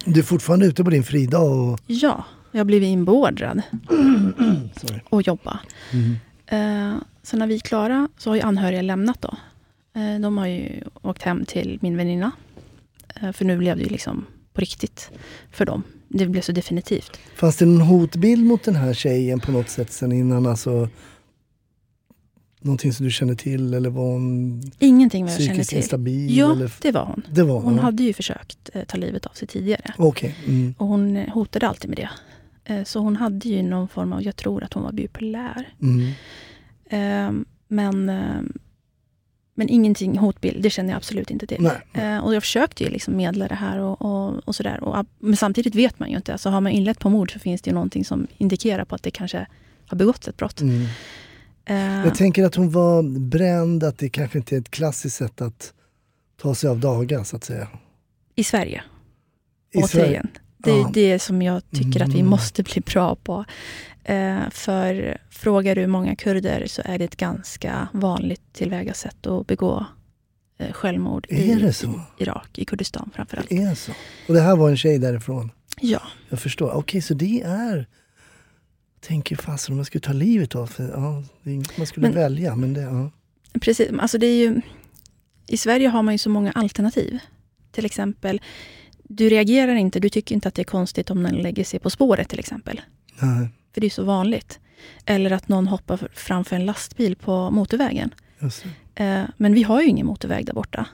[0.06, 1.80] Du är fortfarande ute på din fridag och...
[1.86, 3.62] Ja, jag har blivit inbeordrad
[5.10, 5.60] att jobba.
[5.92, 6.16] Mm.
[6.46, 9.36] Eh, så när vi är klara så har ju anhöriga lämnat då.
[10.00, 12.32] Eh, de har ju åkt hem till min väninna.
[13.20, 15.10] Eh, för nu blev det ju liksom på riktigt
[15.50, 15.82] för dem.
[16.08, 17.18] Det blev så definitivt.
[17.34, 20.46] Fanns det någon hotbild mot den här tjejen på något sätt sen innan?
[20.46, 20.88] Alltså,
[22.66, 25.76] någonting som du känner till eller var hon Ingenting vad jag känner till.
[25.78, 26.36] instabil?
[26.36, 26.72] Ja, eller?
[26.82, 27.22] det var hon.
[27.30, 27.82] Det var Hon ja.
[27.82, 29.94] hade ju försökt eh, ta livet av sig tidigare.
[29.98, 30.36] Okej.
[30.46, 30.74] Mm.
[30.78, 32.10] Och hon eh, hotade alltid med det.
[32.74, 35.68] Eh, så hon hade ju någon form av, jag tror att hon var bipolär.
[35.82, 36.12] Mm.
[36.90, 38.42] Eh, men, eh,
[39.54, 41.70] men ingenting hotbild, det känner jag absolut inte till.
[41.92, 44.84] Eh, och jag försökte ju liksom medla det här och, och, och sådär.
[44.84, 46.32] Och, men samtidigt vet man ju inte.
[46.32, 49.02] Alltså har man inlett på mord så finns det ju någonting som indikerar på att
[49.02, 49.46] det kanske
[49.86, 50.60] har begåtts ett brott.
[50.60, 50.86] Mm.
[51.66, 55.40] Eh, Jag tänker att hon var bränd, att det kanske inte är ett klassiskt sätt
[55.40, 55.72] att
[56.40, 57.68] ta sig av dagar så att säga.
[58.34, 58.82] I Sverige,
[59.74, 60.04] I Sverige.
[60.06, 60.28] återigen.
[60.58, 60.90] Det är Ja.
[60.94, 62.30] det som jag tycker att vi Mm.
[62.30, 63.44] måste bli bra på.
[64.04, 69.86] Eh, för frågar du många kurder så är det ett ganska vanligt tillvägasätt att begå
[70.58, 71.86] eh, självmord i, Är det så?
[72.18, 73.48] i Irak, i Kurdistan framförallt.
[73.48, 73.92] Det är så.
[74.28, 75.50] Och det här var en tjej därifrån?
[75.80, 76.70] Ja, Jag förstår.
[76.74, 77.86] Okej, så det är...
[79.00, 80.88] Jag tänker fasen om man skulle ta livet av sig.
[80.94, 82.80] Ja, det är inget man skulle Men- välja, men det...
[82.80, 83.10] Ja.
[83.60, 83.90] precis.
[84.00, 84.60] Alltså det är ju,
[85.46, 87.18] I Sverige har man ju så många alternativ.
[87.72, 88.40] Till exempel,
[89.02, 91.90] du reagerar inte, du tycker inte att det är konstigt om någon lägger sig på
[91.90, 92.80] spåret till exempel.
[93.20, 94.60] Nej, För det är så vanligt.
[95.06, 98.14] Eller att någon hoppar framför en lastbil på motorvägen.
[98.94, 100.86] Eh, men vi har ju ingen motorväg där borta,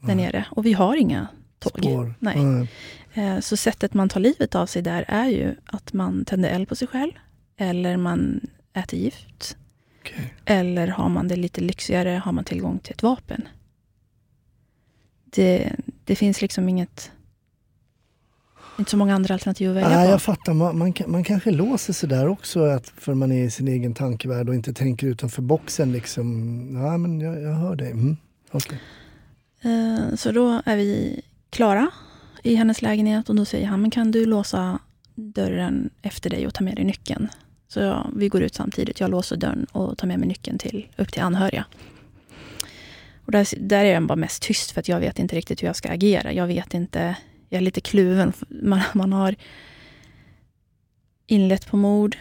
[0.00, 0.16] där Nej.
[0.16, 0.44] nere.
[0.50, 1.28] Och vi har inga
[1.58, 1.72] tåg.
[1.78, 2.14] Spår.
[2.18, 2.36] Nej.
[2.44, 2.68] Nej.
[3.14, 6.68] Eh, så sättet man tar livet av sig där är ju att man tänder eld
[6.68, 7.12] på sig själv.
[7.56, 8.40] Eller man
[8.72, 9.56] äter gift.
[10.00, 10.34] Okej.
[10.44, 13.48] Eller har man det lite lyxigare, har man tillgång till ett vapen.
[15.24, 15.72] Det,
[16.04, 17.10] det finns liksom inget...
[18.78, 20.10] Inte så många andra alternativ att välja Nej, på.
[20.12, 20.54] jag fattar.
[20.54, 23.94] Man, man, man kanske låser sig där också att, för man är i sin egen
[23.94, 25.92] tankevärld och inte tänker utanför boxen.
[25.92, 26.26] Liksom.
[26.82, 27.90] Ja, men jag, jag hör dig.
[27.90, 28.16] Mm.
[28.50, 28.78] Okej.
[29.62, 31.90] Eh, Så då är vi klara
[32.42, 34.78] i hennes lägenhet och då säger han, men kan du låsa
[35.14, 37.28] dörren efter dig och ta med dig nyckeln?
[37.74, 39.00] Så jag, vi går ut samtidigt.
[39.00, 41.64] Jag låser dörren och tar med mig nyckeln till, upp till anhöriga.
[43.24, 45.66] Och där, där är jag bara mest tyst för att jag vet inte riktigt hur
[45.66, 46.32] jag ska agera.
[46.32, 47.16] Jag vet inte,
[47.48, 48.32] jag är lite kluven.
[48.48, 49.34] Man, man har
[51.26, 52.16] inlett på mord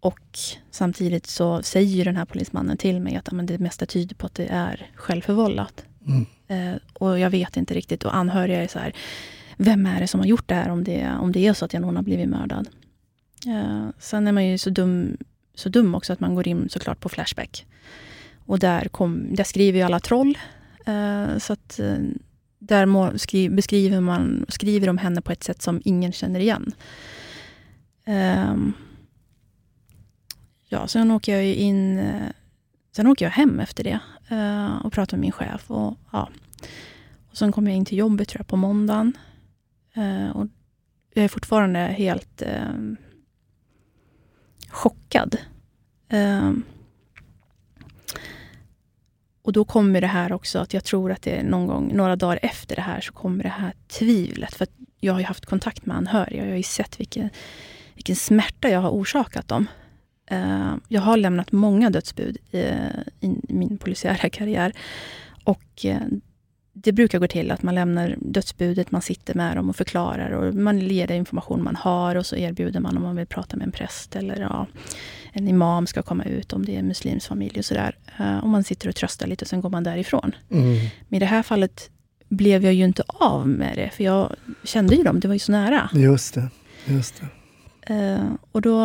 [0.00, 0.38] och
[0.70, 4.34] samtidigt så säger den här polismannen till mig att men det mesta tyder på att
[4.34, 5.84] det är självförvållat.
[6.06, 6.26] Mm.
[6.48, 8.04] Eh, och jag vet inte riktigt.
[8.04, 8.92] Och anhöriga är så här,
[9.56, 11.72] vem är det som har gjort det här om det, om det är så att
[11.72, 12.68] någon har blivit mördad?
[13.46, 15.16] Eh, sen är man ju så dum,
[15.54, 17.66] så dum också att man går in såklart på Flashback.
[18.46, 20.38] Och där, kom, där skriver ju alla troll.
[20.86, 21.96] Eh, så att eh,
[22.58, 26.72] där må, skri, beskriver man skriver om henne på ett sätt som ingen känner igen.
[28.04, 28.72] Ehm,
[30.68, 32.30] ja, sen åker jag in eh,
[32.96, 35.70] Sen åker jag hem efter det eh, och pratar med min chef.
[35.70, 36.28] Och, ja.
[37.30, 39.16] och sen kommer jag in till jobbet tror jag, på måndagen.
[39.94, 40.46] Eh, och
[41.14, 42.72] jag är fortfarande helt eh,
[44.74, 45.36] chockad.
[46.12, 46.64] Um,
[49.42, 52.16] och då kommer det här också att jag tror att det är någon gång, några
[52.16, 54.54] dagar efter det här, så kommer det här tvivlet.
[54.54, 54.70] För att
[55.00, 56.42] jag har ju haft kontakt med anhöriga.
[56.44, 57.30] Jag har ju sett vilken,
[57.94, 59.66] vilken smärta jag har orsakat dem.
[60.32, 62.58] Uh, jag har lämnat många dödsbud i,
[63.20, 64.72] i min polisiära karriär.
[65.44, 65.98] Och uh,
[66.74, 70.54] det brukar gå till att man lämnar dödsbudet, man sitter med dem och förklarar och
[70.54, 73.64] man ger det information man har och så erbjuder man om man vill prata med
[73.64, 74.66] en präst eller ja,
[75.32, 77.96] en imam ska komma ut om det är en muslims familj och sådär.
[78.18, 80.32] Eh, och man sitter och tröstar lite och sen går man därifrån.
[80.50, 80.76] Mm.
[81.08, 81.90] Men i det här fallet
[82.28, 85.38] blev jag ju inte av med det, för jag kände ju dem, det var ju
[85.38, 85.90] så nära.
[85.92, 86.48] Just det.
[86.86, 87.94] Just det.
[87.94, 88.78] Eh, och då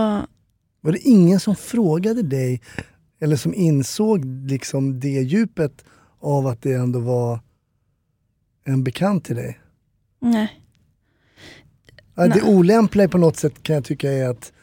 [0.82, 2.62] Var det ingen som frågade dig
[3.22, 5.86] eller som insåg liksom det djupet
[6.20, 7.40] av att det ändå var
[8.70, 9.60] en bekant till dig?
[10.20, 10.62] Nej.
[12.16, 12.42] Det Nej.
[12.44, 14.54] olämpliga på något sätt kan jag tycka är att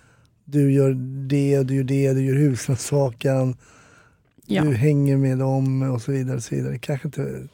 [0.44, 0.94] du gör
[1.28, 3.56] det, du gör det, du gör husrannsakan,
[4.46, 4.62] Ja.
[4.64, 6.36] du hänger med dem och så vidare.
[6.36, 6.72] Och så vidare.
[6.72, 7.48] Det kanske inte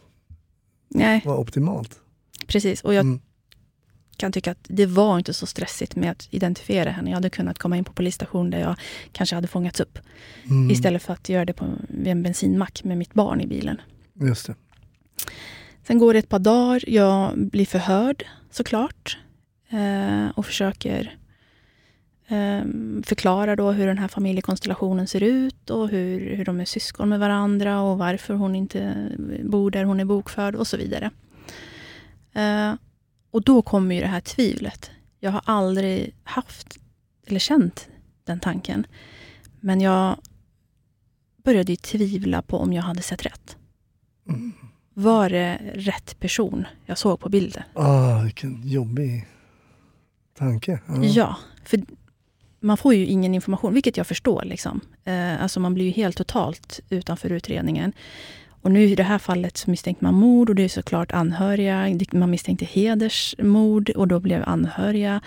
[0.88, 2.00] Nej, var optimalt.
[2.46, 2.80] precis.
[2.84, 3.20] Och jag Mm.
[4.16, 7.11] kan tycka att det var inte så stressigt med att identifiera henne.
[7.11, 8.76] Jag hade kunnat komma in på polisstation där jag
[9.12, 9.98] kanske hade fångats upp.
[10.50, 10.70] Mm.
[10.70, 13.80] Istället för att göra det på vid en bensinmack med mitt barn i bilen.
[14.14, 14.55] Just det.
[15.83, 16.85] Sen går det ett par dagar.
[16.87, 19.18] Jag blir förhörd såklart.
[19.68, 21.16] Eh, och försöker
[22.26, 22.62] eh,
[23.05, 27.20] förklara då hur den här familjekonstellationen ser ut och hur, hur de är syskon med
[27.20, 29.09] varandra och varför hon inte
[29.45, 31.11] bor där hon är bokförd och så vidare.
[32.33, 32.74] Eh,
[33.30, 34.91] och då kommer ju det här tvivlet.
[35.20, 36.78] Jag har aldrig haft
[37.26, 37.89] eller känt
[38.24, 38.87] den tanken.
[39.61, 40.16] Men jag
[41.37, 43.57] började ju tvivla på om jag hade sett rätt.
[44.28, 44.53] Mm.
[44.95, 47.62] Var det rätt person jag såg på bilden?
[47.74, 49.26] Ah, vilken jobbig
[50.38, 50.80] tanke.
[51.03, 51.80] Ja, för
[52.61, 54.43] man får ju ingen information, vilket jag förstår.
[54.45, 54.80] Liksom.
[55.05, 57.93] Eh, alltså man blir ju helt totalt utanför utredningen.
[58.62, 61.99] Och nu i det här fallet så misstänkte man mord och det är såklart anhöriga.
[62.12, 65.20] Man misstänkte hedersmord och då blev anhöriga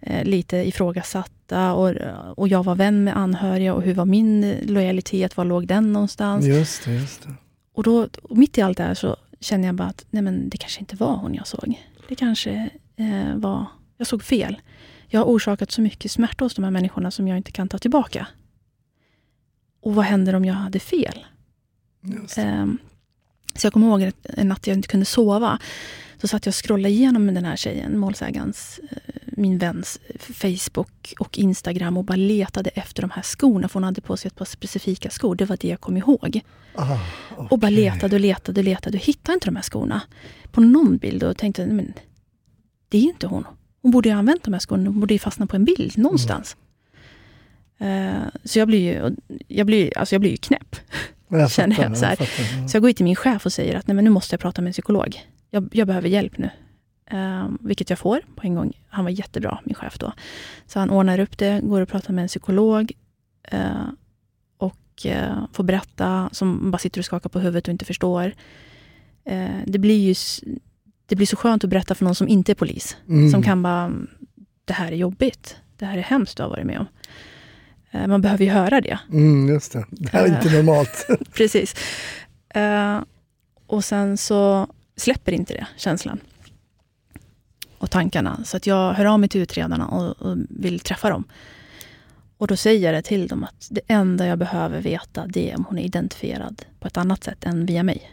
[0.00, 1.72] eh, lite ifrågasatta.
[1.72, 1.94] Och,
[2.36, 5.36] och jag var vän med anhöriga och hur var min lojalitet?
[5.36, 6.46] Var låg den någonstans?
[6.46, 7.34] Just det, just det.
[7.80, 10.48] Och, då, och mitt i allt det här så känner jag bara att nej men
[10.48, 11.82] det kanske inte var hon jag såg.
[12.08, 13.66] Det kanske eh, var...
[13.96, 14.60] Jag såg fel.
[15.08, 17.78] Jag har orsakat så mycket smärta hos de här människorna som jag inte kan ta
[17.78, 18.26] tillbaka.
[19.80, 21.26] Och vad händer om jag hade fel?
[22.38, 22.78] Um,
[23.54, 25.58] så jag kommer ihåg en natt jag inte kunde sova.
[26.20, 31.38] Så satt jag och scrollade igenom den här tjejen, målsägans, eh, min väns Facebook och
[31.38, 33.68] Instagram och bara letade efter de här skorna.
[33.68, 35.34] För hon hade på sig ett par specifika skor.
[35.34, 36.40] Det var det jag kom ihåg.
[36.74, 36.98] Ah,
[37.50, 40.02] Och bara letade och letade och letade och hittade inte de här skorna.
[40.52, 41.92] På någon bild och tänkte, men
[42.88, 43.44] det är inte hon.
[43.82, 44.90] Hon borde ju ha använt de här skorna.
[44.90, 46.56] Hon borde ju fastna på en bild någonstans.
[47.78, 48.12] Eh,
[48.44, 49.16] så jag blir ju,
[49.48, 50.76] jag blir, alltså jag blir ju knäpp.
[51.28, 51.98] Jag känner fattar, jag.
[51.98, 54.10] Så, jag fattar, jag går in till min chef och säger att Nej, men nu
[54.10, 55.20] måste jag prata med en psykolog.
[55.50, 56.50] Jag, jag behöver hjälp nu.
[57.10, 58.72] Eh, vilket jag får på en gång.
[58.88, 60.12] Han var jättebra, min chef då.
[60.66, 62.92] Så han ordnar upp det, går och pratar med en psykolog.
[63.42, 63.86] Eh,
[64.58, 68.34] och eh, får berätta, som bara sitter och skakar på huvudet och inte förstår.
[69.24, 70.14] Eh, det blir ju
[71.06, 72.96] det blir så skönt att berätta för någon som inte är polis.
[73.08, 73.30] Mm.
[73.30, 73.92] Som kan bara,
[74.64, 75.56] det här är jobbigt.
[75.76, 76.86] Det här är hemskt du har varit med om.
[78.08, 78.98] Man behöver ju höra det.
[79.12, 79.84] Mm, just det.
[79.90, 81.06] Det här är inte normalt.
[81.32, 81.74] Precis.
[83.66, 86.20] Och sen så släpper inte det, känslan.
[87.80, 88.44] Och tankarna.
[88.44, 91.24] Så att jag hör av mig till utredarna och, och vill träffa dem.
[92.36, 95.56] Och då säger jag det till dem att det enda jag behöver veta det är
[95.56, 98.10] om hon är identifierad på ett annat sätt än via mig.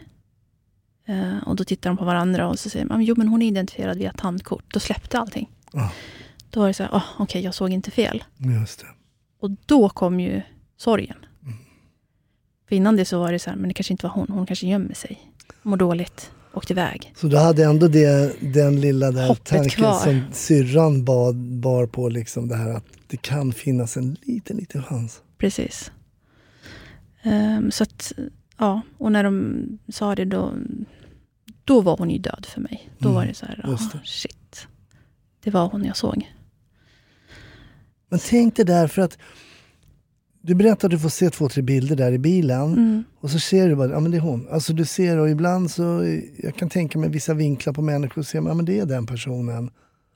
[1.06, 3.46] Eh, och då tittar de på varandra och så säger de, jo men hon är
[3.46, 4.64] identifierad via tandkort.
[4.72, 5.50] Då släppte allting.
[5.72, 5.92] Ja.
[6.50, 8.24] Då var det så här, oh, okej jag såg inte fel.
[8.36, 8.86] Just det.
[9.40, 10.42] Och då kom ju
[10.76, 11.16] sorgen.
[12.68, 14.26] För innan det så var det så här, men det kanske inte var hon.
[14.28, 15.32] Hon kanske gömmer sig.
[15.62, 16.30] Mår dåligt.
[16.54, 17.12] Åkte iväg.
[17.16, 19.98] Så du hade ändå det, den lilla där Hoppet tanken kvar.
[19.98, 24.82] som syrran bad, bar på, liksom det här att det kan finnas en liten, liten
[24.82, 25.20] chans.
[25.38, 25.90] Precis.
[27.22, 28.12] Ehm, så att,
[28.58, 28.80] ja.
[28.98, 30.52] Och när de sa det då,
[31.64, 32.90] då var hon ju död för mig.
[32.98, 34.66] Då Mm, var det så här, ah, shit.
[35.44, 36.32] Det var hon jag såg.
[38.10, 39.18] Men tänk dig där för att
[40.40, 43.04] du berättar att du får se två, tre bilder där i bilen Mm.
[43.20, 44.48] och så ser du bara, ja men det är hon.
[44.50, 45.82] Alltså du ser och ibland så,
[46.36, 48.86] jag kan tänka mig vissa vinklar på människor och ser man, ja men det är
[48.86, 49.70] den personen.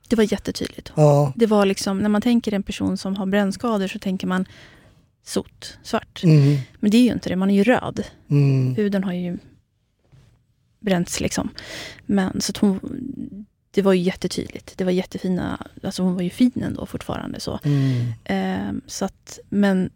[0.09, 0.91] Det var jättetydligt.
[0.95, 1.33] Ja.
[1.35, 4.45] Det var liksom, när man tänker en person som har brännskador så tänker man
[5.25, 6.21] sot, svart.
[6.23, 6.57] Mm.
[6.79, 8.03] Men det är ju inte det, man är ju röd.
[8.29, 8.75] Mm.
[8.75, 9.37] Huden har ju
[10.79, 11.49] bränts liksom.
[12.05, 12.79] Men så att hon,
[13.71, 14.77] det var ju jättetydligt.
[14.77, 17.39] Det var jättefina, alltså hon var ju fin ändå fortfarande.
[17.39, 17.59] Så.
[17.63, 18.11] Mm.
[18.23, 19.89] Ehm, så att, men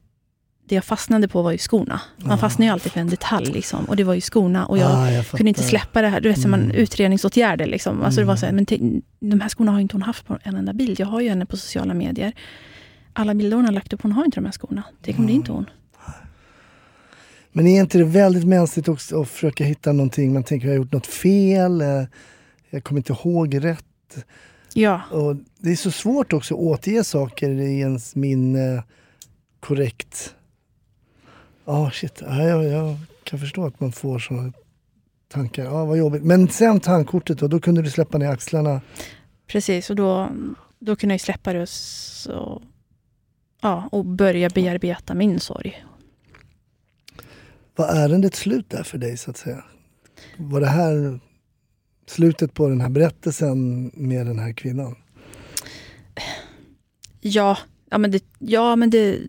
[0.70, 2.01] det jag fastnade på var ju skorna.
[2.18, 2.38] Man Ah.
[2.38, 3.51] fastnar ju alltid för en detalj.
[3.51, 4.65] Liksom, och det var ju skorna.
[4.65, 6.22] Och jag, Ah, jag kunde inte släppa det här.
[6.22, 6.51] Du vet, mm.
[6.51, 6.76] man, Mm.
[6.76, 7.65] utredningsåtgärder.
[7.65, 8.01] Liksom.
[8.03, 8.38] Alltså, det var Mm.
[8.39, 10.74] så här, men te- de här skorna har ju inte hon haft på en enda
[10.74, 10.99] bild.
[10.99, 12.34] Jag har ju henne på sociala medier.
[13.13, 14.84] Alla bilder hon har lagt upp, hon har inte de här skorna.
[15.01, 15.65] Det kommer det är inte hon.
[17.51, 20.78] Men är inte det väldigt mänskligt också att försöka hitta någonting, man tänker jag har
[20.78, 21.88] gjort något fel, eh,
[22.70, 23.84] jag kommer inte ihåg rätt.
[24.74, 28.84] Ja, Och det är så svårt också att återge saker i ens minne
[29.59, 30.36] korrekt.
[31.68, 32.22] Ja, shit.
[32.22, 34.53] Ja, jag, jag kan förstå att man får såna
[35.28, 35.63] tankar.
[35.63, 36.24] Ja, vad jobbigt.
[36.24, 38.82] Men sen tandkortet då, då kunde du släppa ner axlarna.
[39.47, 39.89] precis.
[39.89, 40.30] Och då,
[40.80, 42.61] då kunde jag släppa det och, så,
[43.61, 45.86] ja, och börja bearbeta min sorg.
[47.76, 49.63] Var ärendet slut där för dig så att säga?
[50.38, 51.20] Var det här
[52.05, 54.95] slutet på den här berättelsen med den här kvinnan?
[57.22, 57.57] Ja,
[57.89, 58.24] ja men det...
[58.39, 59.20] Ja, men det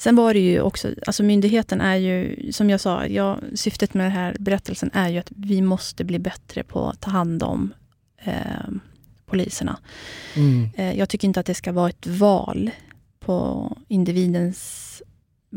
[0.00, 4.06] Sen var det ju också, alltså myndigheten är ju, som jag sa, ja, syftet med
[4.06, 7.74] den här berättelsen är ju att vi måste bli bättre på att ta hand om
[8.24, 8.34] eh,
[9.26, 9.78] poliserna.
[10.36, 10.70] Mm.
[10.76, 12.70] Eh, jag tycker inte att det ska vara ett val
[13.18, 15.02] på individens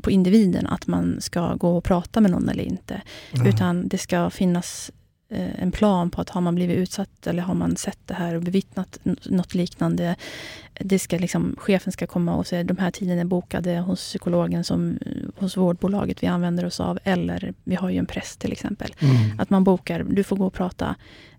[0.02, 3.02] på individen att man ska gå och prata med någon eller inte.
[3.32, 3.48] Ja.
[3.48, 4.92] Utan det ska finnas
[5.36, 8.42] en plan på att har man blivit utsatt eller har man sett det här och
[8.42, 10.16] bevittnat något liknande.
[10.80, 14.64] Det ska liksom, chefen ska komma och säga de här tiden är bokade hos psykologen
[14.64, 15.00] som
[15.36, 17.00] hos vårdbolaget vi använder oss av.
[17.04, 18.96] Eller vi har ju en präst till exempel.
[19.00, 19.40] Mm.
[19.40, 20.96] Att man bokar, du får gå och prata.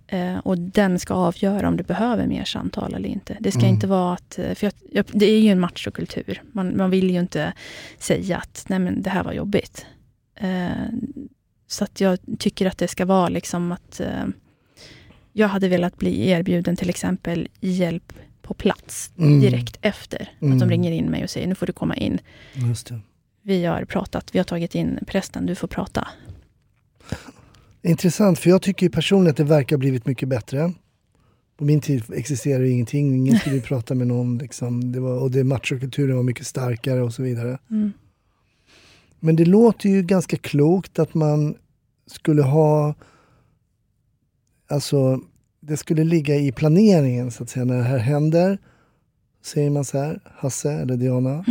[0.07, 3.37] Eh, och den ska avgöra om du behöver mer samtal eller inte.
[3.41, 3.75] Det ska Mm.
[3.75, 4.39] inte vara att...
[4.39, 6.43] eh, För jag, jag, det är ju en machokultur.
[6.53, 7.53] Man, man vill ju inte
[7.99, 9.87] säga att nej men det här var jobbigt.
[10.37, 10.69] Eh,
[11.75, 14.01] så att jag tycker att det ska vara liksom att...
[14.01, 14.25] Eh,
[15.37, 18.13] jag hade velat bli erbjuden till exempel hjälp
[18.43, 19.41] på plats Mm.
[19.41, 20.21] direkt efter.
[20.37, 20.59] Att Mm.
[20.59, 22.19] de ringer in mig och säger nu får du komma in.
[23.43, 26.09] Vi har pratat, vi har tagit in prästen, du får prata.
[27.83, 30.73] Intressant, för jag tycker personligen att det verkar ha blivit mycket bättre.
[31.57, 34.39] På min tid existerade ingenting, ingen skulle prata med någon.
[34.39, 34.93] Liksom.
[34.93, 37.59] Det var, och det machokulturen var mycket starkare och så vidare.
[37.71, 37.93] Mm.
[39.21, 41.55] Men det låter ju ganska klokt att man
[42.07, 42.95] skulle ha...
[44.69, 45.21] Alltså,
[45.61, 47.65] det skulle ligga i planeringen så att säga.
[47.65, 48.59] När det här händer
[49.43, 51.45] säger man så här, Hasse eller Diana.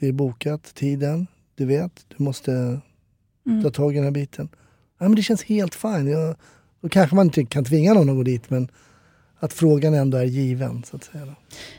[0.00, 2.80] Det är bokat, tiden, du vet, du måste
[3.46, 3.62] Mm.
[3.62, 4.48] ta tag i den här biten.
[4.98, 6.06] Ja, men det känns helt fine.
[6.06, 6.36] Jag,
[6.80, 8.68] då kanske man inte kan tvinga någon att gå dit, men
[9.38, 10.82] att frågan ändå är given.
[10.84, 11.34] så att säga.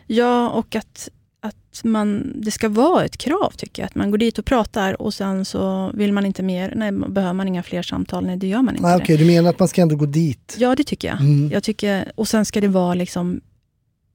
[0.08, 1.10] Ja, och att,
[1.42, 3.88] att man, det ska vara ett krav tycker jag.
[3.88, 6.74] Att man går dit och pratar och sen så vill man inte mer.
[6.76, 8.26] Nej, behöver man inga fler samtal?
[8.26, 8.88] Nej, det gör man inte.
[8.88, 9.04] Ah, det.
[9.04, 10.56] Okej, du menar att man ska ändå gå dit?
[10.60, 11.22] Ja, det tycker jag.
[11.22, 11.50] Mm.
[11.52, 13.42] jag tycker, och sen ska det vara liksom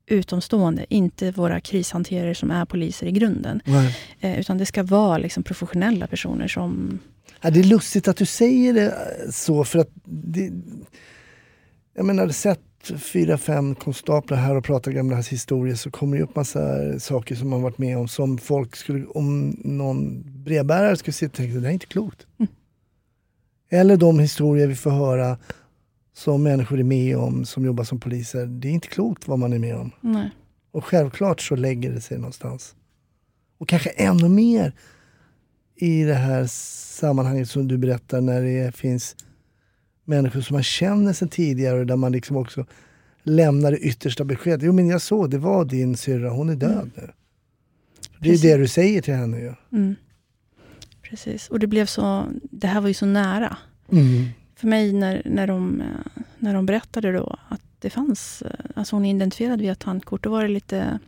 [0.07, 3.61] utomstående, inte våra krishanterare som är poliser i grunden.
[4.21, 6.99] Eh, utan det ska vara liksom professionella personer som...
[7.41, 8.95] Ja, det är lustigt att du säger det
[9.33, 10.53] så, för att det,
[11.95, 12.61] jag menar, sett
[12.93, 16.61] fyra, fem konstaplar här och pratar gamla historier så kommer det upp massa
[17.01, 21.37] saker som man varit med om som folk skulle, om någon brevbärare skulle sitta och
[21.37, 22.27] tänka, det här är inte klokt.
[22.39, 22.53] Mm.
[23.71, 25.39] Eller de historier vi får höra
[26.13, 28.47] som människor är med om som jobbar som poliser.
[28.47, 29.91] Det är inte klokt vad man är med om.
[30.01, 30.31] Nej.
[30.73, 32.75] Och självklart så lägger det sig någonstans.
[33.59, 34.73] Och kanske ännu mer
[35.77, 39.17] i det här sammanhanget som du berättar när det finns
[40.07, 42.67] människor som man känner sedan tidigare och där man liksom också
[43.23, 44.63] lämnar det yttersta beskedet.
[44.63, 47.11] Jo men jag såg, det var din syrra, hon är död nu.
[48.19, 48.43] Det är Precis.
[48.43, 49.55] det du säger till henne ju.
[49.73, 49.97] Mm.
[51.03, 51.49] Precis.
[51.49, 52.25] Och det blev så...
[52.43, 53.57] Det här var ju så nära.
[53.93, 54.29] Mm.
[54.57, 55.83] För mig när, när, de,
[56.39, 58.43] när de berättade då att det fanns...
[58.75, 60.23] Alltså hon är identifierad via tandkort.
[60.23, 60.99] Då var det lite...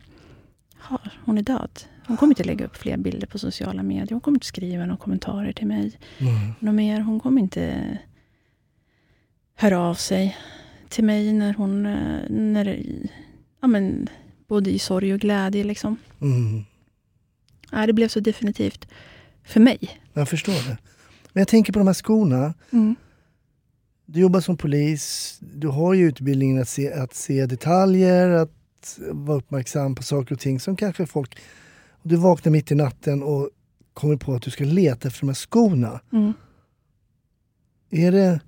[0.89, 1.69] Ja, hon är död.
[2.07, 4.11] Hon kommer inte lägga upp fler bilder på sociala medier.
[4.11, 5.99] Hon kommer inte skriva några kommentarer till mig.
[6.17, 6.33] Mm.
[6.59, 7.01] Något mer.
[7.01, 7.97] Hon kommer inte
[9.59, 10.37] höra av sig
[10.89, 11.85] till mig när hon...
[11.85, 12.83] eh, När,
[13.61, 14.09] ja, men,
[14.47, 15.63] både i sorg och glädje.
[15.63, 15.97] Liksom.
[16.21, 16.63] Mm.
[17.71, 18.87] Ja, det blev så definitivt
[19.43, 19.79] för mig.
[20.13, 20.77] Jag förstår det.
[21.33, 22.53] Men jag tänker på de här skorna.
[22.71, 22.95] Mm.
[24.05, 29.37] Du jobbar som polis, du har ju utbildningen att se, att se detaljer, att vara
[29.37, 31.39] uppmärksam på saker och ting som kanske folk...
[32.03, 33.49] Du vaknar mitt i natten och
[33.93, 36.01] kommer på att du ska leta efter de här skorna.
[36.13, 36.33] Mm.
[37.89, 38.39] Är det,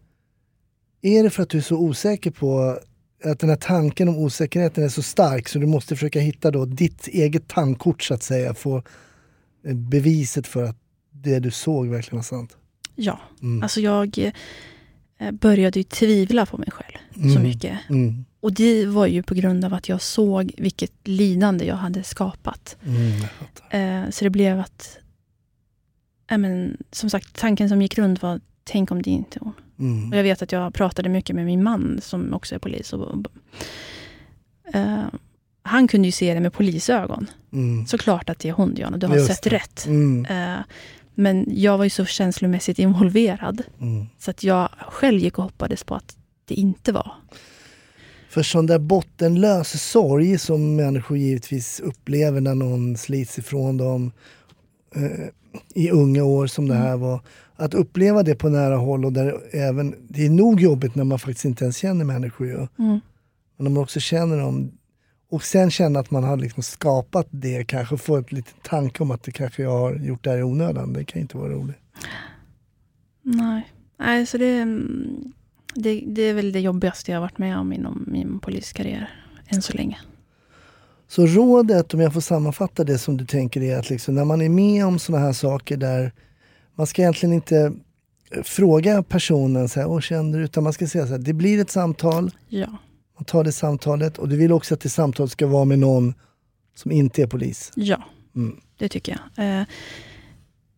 [1.02, 2.80] är det för att du är så osäker på
[3.24, 6.66] att den här tanken om osäkerheten är så stark så du måste försöka hitta då
[6.66, 8.84] ditt eget tandkort så att säga, få
[9.66, 10.78] eh, beviset för att
[11.12, 12.58] det du såg verkligen var sant?
[12.96, 13.64] Ja, Mm.
[13.64, 14.18] alltså jag
[15.20, 17.44] eh, började ju tvivla på mig själv så Mm.
[17.44, 17.80] mycket.
[17.90, 18.26] Mm.
[18.40, 22.78] Och det var ju på grund av att jag såg vilket lidande jag hade skapat.
[22.86, 23.12] Mm,
[23.70, 24.04] jag.
[24.04, 24.98] Eh, så det blev att,
[26.38, 29.54] men, som sagt, tanken som gick runt var, tänk om det inte är hon.
[29.80, 30.12] Mm.
[30.12, 32.94] Och jag vet att jag pratade mycket med min man som också är polis.
[32.94, 33.26] Och, och,
[34.74, 35.04] eh,
[35.64, 37.28] han kunde ju se det med polisögon.
[37.54, 37.86] Mm.
[37.86, 39.50] Såklart att det är hon Diana, du har Just sett det.
[39.50, 39.86] rätt.
[39.86, 40.26] Mm.
[40.26, 40.60] Eh,
[41.16, 43.64] men jag var ju så känslomässigt involverad.
[43.82, 44.06] Mm.
[44.20, 47.12] Så att jag själv gick och hoppades på att det inte var.
[48.30, 54.12] För sån där bottenlös sorg som människor givetvis upplever när någon slits ifrån dem
[54.96, 55.28] eh,
[55.76, 57.22] i unga år som det här var.
[57.62, 61.20] Att uppleva det på nära håll och där även, det är nog jobbigt när man
[61.20, 62.54] faktiskt inte ens känner människor ju.
[62.54, 63.00] Mm.
[63.58, 64.72] Men om man också känner dem
[65.30, 69.12] och sen känna att man har liksom skapat det kanske få ett litet tanke om
[69.12, 70.94] att det kanske jag har gjort det här i onödan.
[70.94, 71.78] Det kan inte vara roligt.
[73.22, 75.34] Nej, Nej så det, mm,
[75.76, 79.10] det, det är väl det jobbigaste jag har varit med om inom min poliskarriär
[79.48, 80.00] än så länge.
[81.08, 84.42] Så rådet, om jag får sammanfatta det som du tänker, är att liksom, när man
[84.42, 86.12] är med om såna här saker där
[86.76, 87.74] man ska egentligen inte
[88.32, 90.46] eh, fråga personen så här, Åh, känner du?
[90.46, 92.68] Utan man ska säga så här, det blir ett samtal, Ja,
[93.18, 96.14] man tar det samtalet och du vill också att det samtalet ska vara med någon
[96.76, 97.72] som inte är polis.
[97.76, 98.04] ja
[98.36, 98.60] Mm.
[98.78, 99.60] det tycker jag.
[99.60, 99.66] Eh,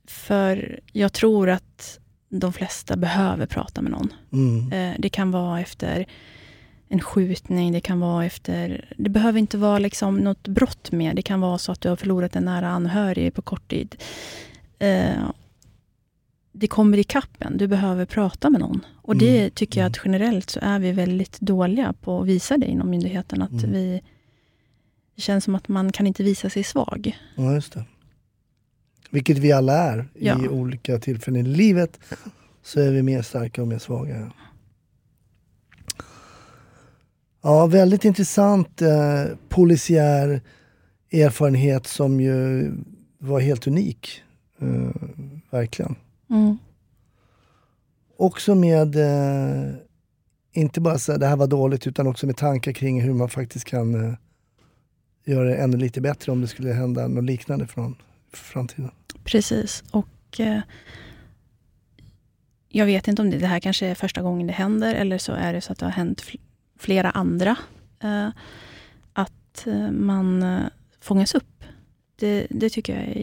[0.08, 4.14] för jag tror att de flesta behöver prata med någon.
[4.32, 4.72] Mm.
[4.72, 6.06] Eh, det kan vara efter
[6.89, 8.89] en skjutning, det kan vara efter...
[8.98, 11.16] Det behöver inte vara liksom något brott med.
[11.16, 13.96] Det kan vara så att du har förlorat en nära anhörig på kort tid.
[14.80, 15.12] Eh,
[16.54, 17.58] det kommer i kappen.
[17.58, 18.86] Du behöver prata med någon.
[18.95, 22.58] Och det Mm, tycker jag att generellt så är vi väldigt dåliga på att visa
[22.58, 23.41] det inom myndigheten.
[23.41, 23.72] Att Mm.
[23.72, 24.01] vi,
[25.16, 27.18] det känns som att man kan inte visa sig svag.
[27.36, 27.86] Ja, just det.
[29.10, 30.45] Vilket vi alla är Ja.
[30.45, 31.99] i olika tillfällen i livet.
[32.64, 34.32] Så är vi mer starka och mer svaga.
[37.41, 40.41] Ja, väldigt intressant eh, polisiär
[41.12, 42.72] erfarenhet som ju
[43.18, 44.22] var helt unik.
[44.62, 44.89] Eh,
[45.49, 45.95] verkligen.
[46.34, 46.58] Mm.
[48.18, 49.74] Också med, eh,
[50.52, 53.30] inte bara så här, det här var dåligt, utan också med tankar kring hur man
[53.30, 54.14] faktiskt kan eh,
[55.26, 57.96] göra det ännu lite bättre om det skulle hända något liknande för någon
[58.32, 58.92] för framtiden.
[59.24, 59.84] Precis.
[59.92, 60.60] Och eh,
[62.70, 65.32] Jag vet inte om det, det här kanske är första gången det händer, eller så
[65.34, 66.40] är det så att det har hänt fl-
[66.80, 67.56] flera andra.
[68.00, 68.30] Eh,
[69.14, 70.62] att eh, man eh,
[71.02, 71.64] fångas upp.
[72.16, 73.22] Det, det tycker jag är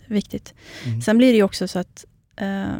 [0.00, 0.54] jätteviktigt.
[0.86, 1.00] Mm.
[1.00, 2.04] Sen blir det ju också så att
[2.36, 2.76] eh,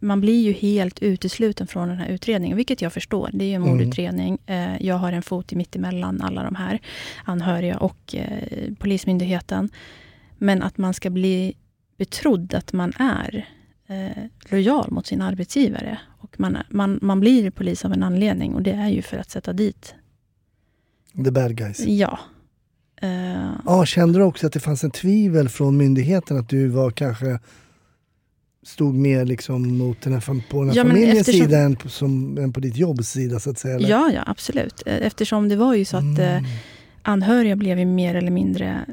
[0.00, 3.30] man blir ju helt utesluten från den här utredningen, vilket jag förstår.
[3.32, 3.74] Det är ju en Mm.
[3.76, 4.38] mordutredning.
[4.46, 6.80] Eh, jag har en fot i mittemellan alla de här
[7.24, 9.68] anhöriga och eh, Polismyndigheten.
[10.38, 11.54] Men att man ska bli
[11.96, 13.48] betrodd att man är
[13.86, 15.98] eh, lojal mot sin arbetsgivare.
[16.20, 19.30] Och man, man, man blir polis av en anledning och det är ju för att
[19.30, 19.94] sätta dit,
[21.24, 21.78] The bad guys.
[21.86, 22.18] ja.
[23.02, 26.90] Eh, Ja, kände du också att det fanns en tvivel från myndigheten att du var
[26.90, 27.38] kanske
[28.62, 30.20] stod mer liksom mot den här,
[30.50, 33.40] på den här Ja, familjens eftersom- sida än på, som, än på ditt jobbs sida
[33.40, 33.74] så att säga?
[33.74, 33.88] Eller?
[33.88, 34.82] Ja, ja, absolut.
[34.86, 36.44] Eh, Eftersom det var ju så att eh, Mm.
[37.02, 38.84] anhöriga blev ju mer eller mindre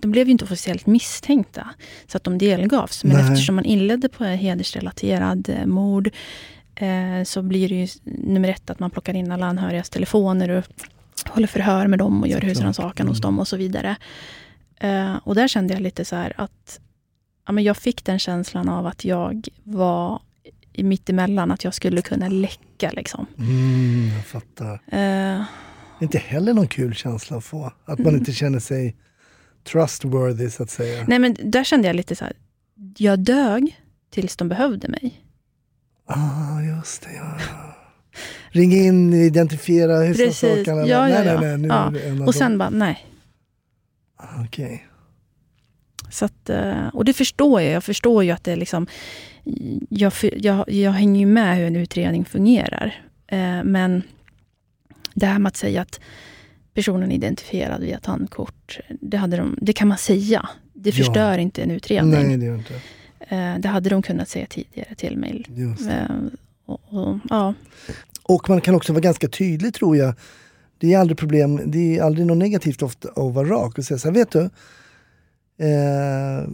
[0.00, 1.68] de blev ju inte officiellt misstänkta,
[2.06, 3.04] så att de delgavs.
[3.04, 3.32] Men Nej.
[3.32, 6.10] eftersom man inledde på hedersrelaterad eh, mord,
[6.74, 10.64] eh, så blir det ju nummer ett att man plockar in alla anhörigas telefoner och
[11.28, 13.22] håller förhör med dem och gör husrannsakan hos Mm.
[13.22, 13.96] dem och så vidare.
[14.80, 16.80] Eh, och där kände jag lite så här att
[17.46, 20.22] ja, men jag fick den känslan av att jag var
[20.72, 22.90] i mittemellan, att jag skulle kunna läcka.
[22.90, 23.26] Liksom.
[23.38, 24.80] Mm, jag fattar.
[24.92, 25.44] Eh,
[26.00, 27.72] Inte heller någon kul känsla att få.
[27.84, 28.96] Att man inte känner sig
[29.64, 31.04] trustworthy så att säga.
[31.08, 32.32] nej, men där kände jag lite så här,
[32.96, 35.24] jag dög tills de behövde mig.
[36.06, 37.12] Ah, just det.
[37.14, 37.34] Ja.
[38.50, 40.86] Ring in, identifiera husrannsakan.
[40.86, 41.90] Ja, nej, ja, nej, ja.
[41.90, 42.26] nej, Ja.
[42.26, 43.06] Och sen bara, nej.
[44.16, 44.86] Ah, Okej.
[46.10, 47.72] Så att, eh, och det förstår jag.
[47.72, 48.86] Jag förstår ju att det är liksom...
[49.88, 53.02] Jag, jag, jag hänger ju med hur en utredning fungerar.
[53.26, 54.02] Eh, Men
[55.14, 56.00] det här med att säga att
[56.74, 60.48] personen är identifierad via tandkort, det, hade de, det kan man säga.
[60.74, 60.96] Det Ja.
[61.04, 62.28] förstör inte en utredning.
[62.28, 62.74] Nej, det inte.
[63.18, 65.44] Eh, Det hade de kunnat säga tidigare till mig.
[66.66, 67.54] Och, och, ja.
[68.22, 70.14] Och man kan också vara ganska tydlig tror jag.
[70.78, 73.98] Det är aldrig problem, det är aldrig något negativt ofta att vara rak och säga
[73.98, 74.40] så här, vet du?
[75.66, 76.48] Eh,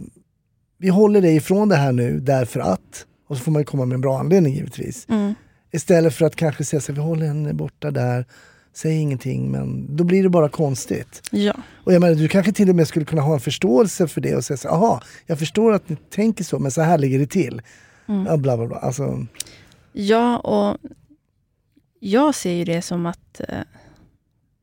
[0.77, 3.95] vi håller dig ifrån det här nu därför att, och så får man komma med
[3.95, 5.05] en bra anledning givetvis.
[5.09, 5.33] Mm.
[5.71, 8.25] Istället för att kanske säga så här, vi håller henne borta där,
[8.73, 11.21] säg ingenting, men då blir det bara konstigt.
[11.31, 11.53] ja.
[11.83, 14.35] Och jag menar, du kanske till och med skulle kunna ha en förståelse för det
[14.35, 17.27] och säga så aha, jag förstår att ni tänker så, men så här ligger det
[17.27, 17.61] till.
[18.07, 18.25] Mm.
[18.25, 18.77] Ja, bla bla bla.
[18.77, 19.25] Alltså,
[19.91, 20.77] Ja, och
[21.99, 23.61] jag ser ju det som att eh,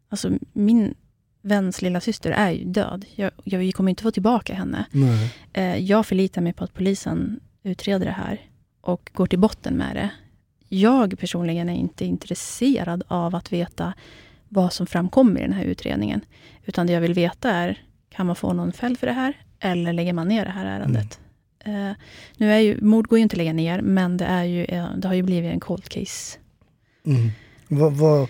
[0.08, 0.94] alltså min
[1.42, 3.04] väns lilla syster är ju död.
[3.14, 4.86] Jag, jag kommer inte få tillbaka henne.
[4.90, 5.34] nej.
[5.52, 8.40] Eh, jag förlitar mig på att polisen utreder det här
[8.80, 10.10] och går till botten med det.
[10.68, 13.92] Jag personligen är inte intresserad av att veta
[14.48, 16.20] vad som framkommer i den här utredningen.
[16.64, 19.34] Utan det jag vill veta är, kan man få någon fälld för det här?
[19.60, 21.20] Eller lägger man ner det här ärendet?
[21.20, 21.25] Eh,
[22.36, 24.96] nu är ju, mord går ju inte att lägga ner, men det, är ju, eh,
[24.96, 26.38] det har ju blivit en cold case.
[27.06, 27.30] Mm.
[27.68, 28.28] Vad, vad,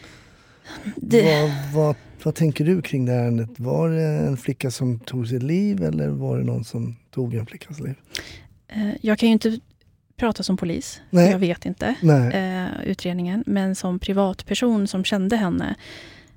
[0.96, 3.60] Det, Vad, vad, vad tänker du kring det här ärendet?
[3.60, 7.46] Var det en flicka som tog sitt liv eller var det någon som tog en
[7.46, 7.94] flickas liv?
[8.68, 9.60] eh, jag kan ju inte
[10.16, 11.30] prata som polis, Nej.
[11.30, 11.94] jag vet inte
[12.32, 13.44] eh, utredningen.
[13.46, 15.74] Men som privatperson som kände henne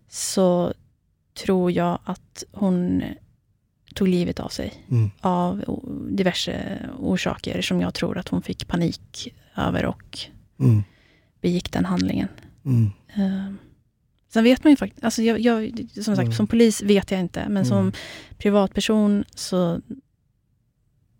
[0.10, 0.74] så
[1.44, 3.04] tror jag att hon
[4.00, 5.10] tog livet av sig Mm.
[5.22, 5.64] av
[6.12, 10.20] diverse orsaker som jag tror att hon fick panik över och
[10.60, 10.84] Mm.
[11.42, 12.28] begick den handlingen.
[12.66, 12.86] Mm.
[13.16, 13.54] Eh,
[14.34, 16.32] sen vet man ju faktiskt, alltså jag, jag, som sagt, Mm.
[16.34, 17.92] som polis vet jag inte, men som Mm.
[18.38, 19.82] privatperson så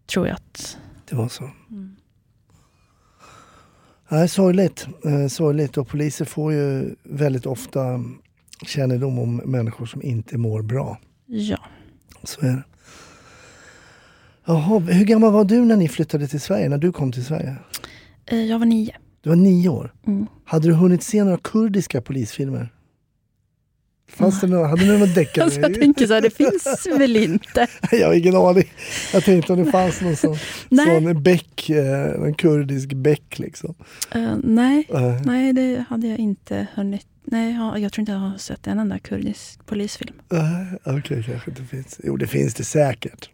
[0.08, 0.78] tror jag att...
[1.10, 1.44] Det var så.
[1.70, 1.96] Mm.
[4.10, 4.88] Nej, sorgligt.
[5.06, 5.78] Eh, sorgligt.
[5.78, 8.04] Och poliser får ju väldigt ofta
[8.68, 10.98] kännedom om människor som inte mår bra.
[11.26, 11.58] Ja.
[12.24, 12.64] Så är det.
[14.50, 16.70] Jaha, hur gammal var du när ni flyttade till Sverige?
[16.70, 17.56] När du kom till Sverige?
[18.26, 18.96] Eh, jag var nio.
[19.22, 19.94] Du var nio år.
[20.08, 20.28] Mm.
[20.46, 22.74] Hade du hunnit se några kurdiska polisfilmer?
[24.12, 25.44] Fanns det någon, hade du någon deckare?
[25.46, 27.68] Alltså, jag tänker så här, det finns väl inte.
[27.92, 28.72] jag har ingen aning.
[29.14, 30.38] Jag tänkte om det fanns någon sån,
[30.86, 33.76] sån bäck, eh, en kurdisk bäck liksom.
[34.16, 37.06] Eh, nej, Eh, nej, det hade jag inte hunnit.
[37.24, 40.16] Nej, jag, jag tror inte jag har sett en enda kurdisk polisfilm.
[40.34, 42.00] eh, Okej, kanske inte finns.
[42.04, 43.30] Jo, det finns det säkert.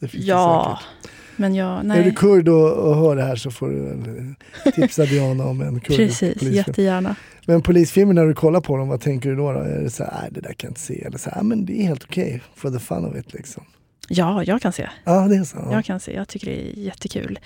[0.00, 1.16] Det finns Ja, det säkert.
[1.36, 2.04] men jag, Är nej.
[2.04, 4.34] du kurd och, och hör det här så får du
[4.72, 6.52] tipsa Diana om en kurdisk Precis, polisfilm.
[6.54, 7.16] jättegärna.
[7.46, 9.52] Men polisfilmer när du kollar på dem, vad tänker du då?
[9.52, 9.58] då?
[9.60, 11.04] Är det så här, nej det där kan jag inte se?
[11.04, 13.64] Eller så här, "Ah, men det är helt okej, for the fun of it liksom.
[14.08, 14.88] Ja, jag kan se.
[15.04, 15.56] Ja, det är så.
[15.56, 15.72] Ja.
[15.72, 16.14] Jag kan se.
[16.14, 17.38] Jag tycker det är jättekul.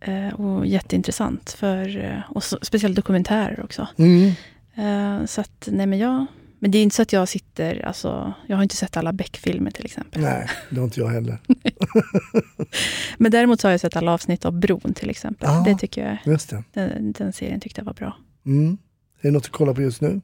[0.00, 1.50] Eh, och jätteintressant.
[1.58, 3.88] För, eh, och så, speciellt dokumentärer också.
[3.96, 4.32] Mm.
[4.74, 6.26] Eh, så att, nej men jag...
[6.62, 9.70] Men det är inte så att jag sitter, alltså, jag har inte sett alla Beck-filmer
[9.70, 10.22] till exempel.
[10.22, 11.38] Nej, det har inte jag heller.
[13.18, 15.48] Men däremot så har jag sett alla avsnitt av Bron till exempel.
[15.50, 15.62] Ja.
[15.66, 16.64] Det tycker jag, Just det.
[16.72, 18.16] den, den serien tyckte jag var bra.
[18.46, 18.78] Mm.
[19.20, 20.20] Är det något att kolla på just nu?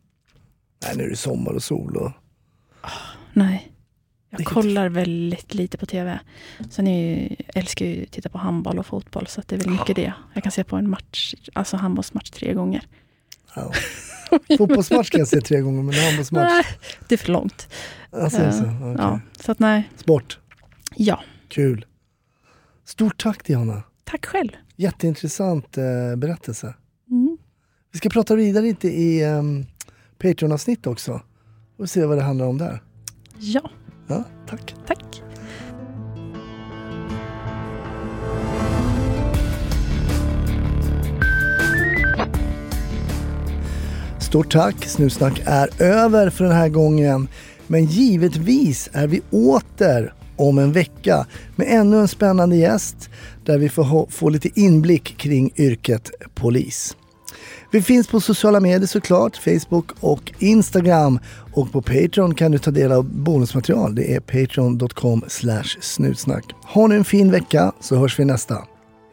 [0.85, 1.97] Nej, nu är det sommar och sol.
[1.97, 2.13] Och...
[3.33, 3.73] Nej.
[4.31, 6.21] Det är Jag kollar väldigt lite på TV.
[6.71, 9.71] Sen jag, älskar jag ju att titta på handboll och fotboll, så det är väl
[9.71, 10.13] mycket det.
[10.35, 12.83] Jag kan se på en match, alltså handbollsmatch tre gånger.
[13.55, 13.73] Ja.
[14.59, 16.51] Fotbollsmatch kan jag se tre gånger, men handbollsmatch...
[16.53, 16.65] Nej,
[17.09, 17.69] det är för långt.
[18.11, 18.95] Alltså, alltså, okej.
[18.99, 19.91] Ja, så att nej.
[19.97, 20.39] Sport,
[20.97, 21.87] Ja, kul.
[22.85, 23.83] Stort tack Diana.
[24.05, 24.51] tack själv.
[24.77, 26.75] Jätteintressant eh, berättelse.
[27.11, 27.39] Mm.
[27.93, 29.67] Vi ska prata vidare lite i um,
[30.19, 31.21] Patreon-avsnitt också.
[31.79, 32.83] Och se vad det handlar om där.
[33.39, 33.71] Ja,
[34.09, 34.75] Ja, tack.
[34.87, 35.08] tack.
[44.29, 44.85] Stort tack!
[44.85, 47.29] Snutsnack är över för den här gången.
[47.67, 51.27] Men givetvis är vi åter om en vecka
[51.57, 53.11] med ännu en spännande gäst
[53.45, 56.97] där vi får få lite inblick kring yrket polis.
[57.73, 61.19] Vi finns på sociala medier såklart, Facebook och Instagram.
[61.53, 63.95] Och på Patreon kan du ta del av bonusmaterial.
[63.95, 65.25] Det är patreon.com
[65.81, 66.45] snutsnack.
[66.65, 68.65] Ha nu en fin vecka så hörs vi nästa.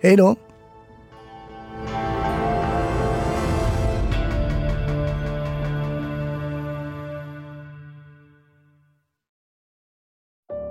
[0.01, 0.36] Hej då!